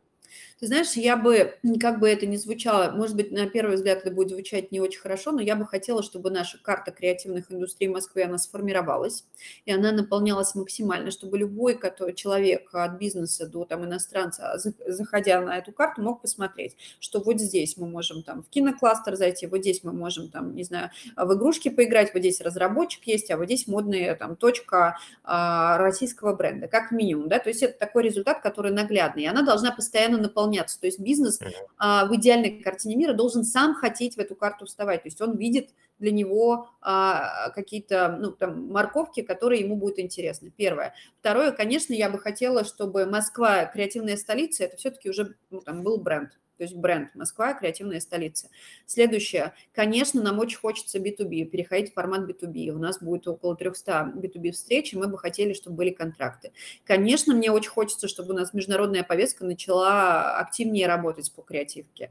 Ты 0.61 0.67
знаешь, 0.67 0.93
я 0.93 1.17
бы, 1.17 1.55
как 1.81 2.01
бы 2.01 2.09
это 2.11 2.27
ни 2.27 2.37
звучало, 2.37 2.91
может 2.91 3.17
быть, 3.17 3.33
на 3.33 3.47
первый 3.47 3.77
взгляд 3.77 4.01
это 4.01 4.11
будет 4.11 4.29
звучать 4.29 4.71
не 4.71 4.79
очень 4.79 5.01
хорошо, 5.01 5.33
но 5.33 5.41
я 5.41 5.57
бы 5.57 5.65
хотела, 5.67 6.03
чтобы 6.03 6.31
наша 6.31 6.59
карта 6.63 6.91
креативных 6.91 7.51
индустрий 7.51 7.89
Москвы, 7.89 8.25
она 8.25 8.37
сформировалась, 8.37 9.25
и 9.65 9.73
она 9.73 9.91
наполнялась 9.91 10.55
максимально, 10.55 11.13
чтобы 11.13 11.39
любой 11.39 11.79
который, 11.79 12.13
человек 12.13 12.69
от 12.75 12.99
бизнеса 12.99 13.47
до 13.47 13.65
там, 13.65 13.87
иностранца, 13.87 14.61
заходя 14.87 15.41
на 15.41 15.57
эту 15.57 15.73
карту, 15.73 16.03
мог 16.03 16.21
посмотреть, 16.21 16.77
что 17.01 17.21
вот 17.21 17.41
здесь 17.41 17.79
мы 17.79 17.89
можем 17.89 18.23
там 18.23 18.43
в 18.43 18.51
кинокластер 18.51 19.17
зайти, 19.17 19.47
вот 19.47 19.61
здесь 19.61 19.83
мы 19.83 19.95
можем 19.95 20.29
там, 20.29 20.55
не 20.55 20.65
знаю, 20.65 20.91
в 21.17 21.33
игрушки 21.33 21.71
поиграть, 21.71 22.13
вот 22.13 22.21
здесь 22.21 22.43
разработчик 22.43 23.07
есть, 23.07 23.31
а 23.31 23.39
вот 23.39 23.47
здесь 23.47 23.67
модная 23.67 24.15
там 24.15 24.37
точка 24.37 24.99
а, 25.25 25.79
российского 25.79 26.35
бренда, 26.37 26.69
как 26.69 26.91
минимум, 26.91 27.31
да, 27.31 27.39
то 27.39 27.49
есть 27.49 27.63
это 27.63 27.79
такой 27.79 28.03
результат, 28.03 28.43
который 28.43 28.73
наглядный, 28.73 29.23
и 29.23 29.27
она 29.27 29.41
должна 29.41 29.73
постоянно 29.73 30.19
наполняться, 30.19 30.50
то 30.59 30.87
есть 30.87 30.99
бизнес 30.99 31.39
а, 31.79 32.07
в 32.07 32.15
идеальной 32.17 32.63
картине 32.63 32.97
мира 32.97 33.13
должен 33.13 33.45
сам 33.45 33.75
хотеть 33.75 34.17
в 34.17 34.19
эту 34.19 34.35
карту 34.35 34.67
вставать, 34.67 35.03
то 35.03 35.09
есть 35.09 35.21
он 35.21 35.37
видит 35.37 35.71
для 35.99 36.11
него 36.11 36.69
а, 36.81 37.51
какие-то 37.51 38.17
ну, 38.19 38.33
там, 38.33 38.69
морковки, 38.69 39.23
которые 39.23 39.61
ему 39.61 39.77
будут 39.77 39.99
интересны. 39.99 40.51
Первое. 40.57 40.95
Второе, 41.21 41.53
конечно, 41.53 41.93
я 41.93 42.09
бы 42.09 42.19
хотела, 42.19 42.65
чтобы 42.65 43.07
Москва, 43.07 43.67
креативная 43.67 44.17
столица, 44.17 44.65
это 44.65 44.77
все-таки 44.77 45.11
уже 45.11 45.37
ну, 45.51 45.61
там, 45.61 45.83
был 45.83 45.99
бренд 45.99 46.40
то 46.61 46.65
есть 46.65 46.77
бренд 46.77 47.15
Москва, 47.15 47.55
креативная 47.55 48.01
столица. 48.01 48.51
Следующее, 48.85 49.55
конечно, 49.73 50.23
нам 50.23 50.39
очень 50.41 50.59
хочется 50.59 50.99
B2B, 50.99 51.47
переходить 51.47 51.93
в 51.93 51.95
формат 51.95 52.29
B2B. 52.29 52.69
У 52.69 52.79
нас 52.79 53.01
будет 53.01 53.27
около 53.27 53.57
300 53.57 54.13
B2B 54.15 54.51
встреч, 54.51 54.93
и 54.93 54.99
мы 54.99 55.09
бы 55.09 55.17
хотели, 55.17 55.55
чтобы 55.55 55.77
были 55.77 55.89
контракты. 55.89 56.53
Конечно, 56.85 57.35
мне 57.35 57.51
очень 57.51 57.71
хочется, 57.71 58.09
чтобы 58.09 58.35
у 58.35 58.37
нас 58.37 58.53
международная 58.53 59.03
повестка 59.03 59.47
начала 59.47 60.37
активнее 60.39 60.87
работать 60.87 61.33
по 61.35 61.41
креативке. 61.41 62.11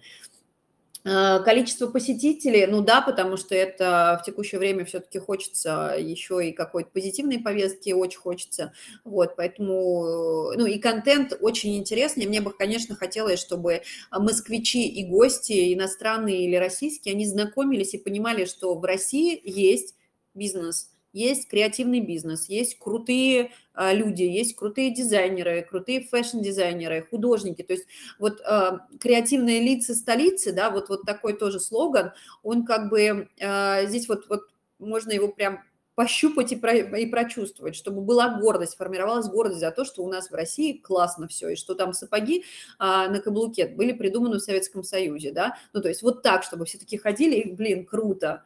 Э, 1.11 1.39
количество 1.43 1.87
посетителей, 1.87 2.67
ну 2.67 2.83
да, 2.83 3.01
потому 3.01 3.35
что 3.35 3.55
это 3.55 4.19
в 4.21 4.25
текущее 4.25 4.59
время 4.59 4.85
все-таки 4.85 5.17
хочется 5.17 5.95
еще 5.97 6.47
и 6.47 6.51
какой-то 6.51 6.91
позитивной 6.91 7.39
повестки, 7.39 7.91
очень 7.91 8.19
хочется, 8.19 8.73
вот, 9.03 9.35
поэтому, 9.35 10.51
ну 10.55 10.67
и 10.67 10.77
контент 10.77 11.35
очень 11.41 11.77
интересный, 11.77 12.27
мне 12.27 12.41
бы, 12.41 12.51
конечно, 12.51 12.95
хотелось, 12.95 13.39
чтобы 13.39 13.81
москвичи 14.11 14.87
и 14.87 15.03
гости, 15.03 15.73
иностранные 15.73 16.45
или 16.45 16.57
российские, 16.57 17.15
они 17.15 17.25
знакомились 17.25 17.95
и 17.95 17.97
понимали, 17.97 18.45
что 18.45 18.75
в 18.77 18.83
России 18.83 19.41
есть 19.43 19.95
бизнес, 20.35 20.91
есть 21.11 21.47
креативный 21.47 22.01
бизнес, 22.01 22.49
есть 22.49 22.77
крутые 22.77 23.51
люди, 23.93 24.23
есть 24.23 24.55
крутые 24.55 24.93
дизайнеры, 24.93 25.65
крутые 25.69 26.01
fashion-дизайнеры, 26.01 27.07
художники. 27.09 27.61
То 27.61 27.73
есть 27.73 27.85
вот 28.19 28.41
а, 28.41 28.87
креативные 28.99 29.61
лица 29.61 29.95
столицы, 29.95 30.51
да, 30.51 30.69
вот, 30.69 30.89
вот 30.89 31.03
такой 31.03 31.33
тоже 31.33 31.59
слоган, 31.59 32.11
он 32.43 32.65
как 32.65 32.89
бы 32.89 33.29
а, 33.41 33.85
здесь 33.85 34.07
вот, 34.09 34.27
вот 34.27 34.41
можно 34.79 35.11
его 35.11 35.29
прям 35.29 35.59
пощупать 35.95 36.53
и, 36.53 36.55
про, 36.55 36.73
и 36.73 37.05
прочувствовать, 37.07 37.75
чтобы 37.75 38.01
была 38.01 38.39
гордость, 38.39 38.77
формировалась 38.77 39.27
гордость 39.27 39.59
за 39.59 39.71
то, 39.71 39.83
что 39.83 40.01
у 40.01 40.09
нас 40.09 40.31
в 40.31 40.33
России 40.33 40.77
классно 40.77 41.27
все, 41.27 41.49
и 41.49 41.55
что 41.57 41.75
там 41.75 41.91
сапоги 41.91 42.45
а, 42.77 43.09
на 43.09 43.19
каблуке 43.19 43.67
были 43.67 43.91
придуманы 43.91 44.37
в 44.37 44.41
Советском 44.41 44.83
Союзе, 44.83 45.33
да, 45.33 45.57
ну 45.73 45.81
то 45.81 45.89
есть 45.89 46.01
вот 46.01 46.23
так, 46.23 46.43
чтобы 46.43 46.63
все 46.63 46.77
таки 46.77 46.97
ходили, 46.97 47.35
и, 47.35 47.51
блин, 47.51 47.85
круто. 47.85 48.45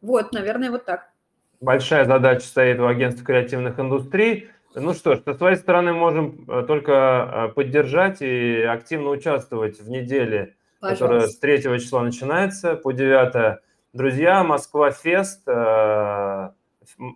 Вот, 0.00 0.32
наверное, 0.32 0.72
вот 0.72 0.84
так 0.84 1.13
большая 1.60 2.04
задача 2.04 2.46
стоит 2.46 2.78
у 2.80 2.86
агентства 2.86 3.24
креативных 3.24 3.78
индустрий. 3.78 4.48
Ну 4.74 4.92
что 4.92 5.14
ж, 5.14 5.20
со 5.24 5.34
своей 5.34 5.56
стороны 5.56 5.92
можем 5.92 6.44
э, 6.48 6.64
только 6.66 7.48
э, 7.50 7.54
поддержать 7.54 8.22
и 8.22 8.62
активно 8.62 9.10
участвовать 9.10 9.80
в 9.80 9.88
неделе, 9.88 10.56
Пожалуйста. 10.80 11.04
которая 11.04 11.28
с 11.28 11.38
3 11.38 11.62
числа 11.80 12.02
начинается 12.02 12.74
по 12.74 12.92
9. 12.92 13.60
Друзья, 13.92 14.42
Москва 14.42 14.90
Фест, 14.90 15.42
э, 15.46 16.50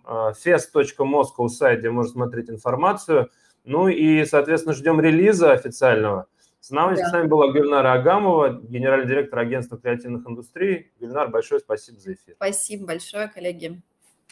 fest.moscow 0.05 1.47
сайт, 1.49 1.79
где 1.79 1.89
можно 1.89 2.13
смотреть 2.13 2.49
информацию. 2.49 3.29
Ну 3.65 3.89
и, 3.89 4.23
соответственно, 4.23 4.73
ждем 4.73 5.01
релиза 5.01 5.51
официального. 5.51 6.27
С 6.61 6.71
нами, 6.71 6.95
да. 6.95 7.07
с 7.07 7.11
нами 7.11 7.27
была 7.27 7.51
Гульнара 7.51 7.93
Агамова, 7.93 8.61
генеральный 8.61 9.07
директор 9.07 9.39
агентства 9.39 9.77
креативных 9.77 10.27
индустрий. 10.27 10.91
Гульнар, 10.99 11.29
большое 11.29 11.59
спасибо 11.59 11.99
за 11.99 12.13
эфир. 12.13 12.35
Спасибо 12.35 12.87
большое, 12.87 13.27
коллеги. 13.27 13.81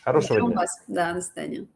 Хорошего 0.08 0.40
дня. 0.40 0.56
Вас. 0.56 0.84
Да, 0.88 1.14
до 1.14 1.22
свидания. 1.22 1.68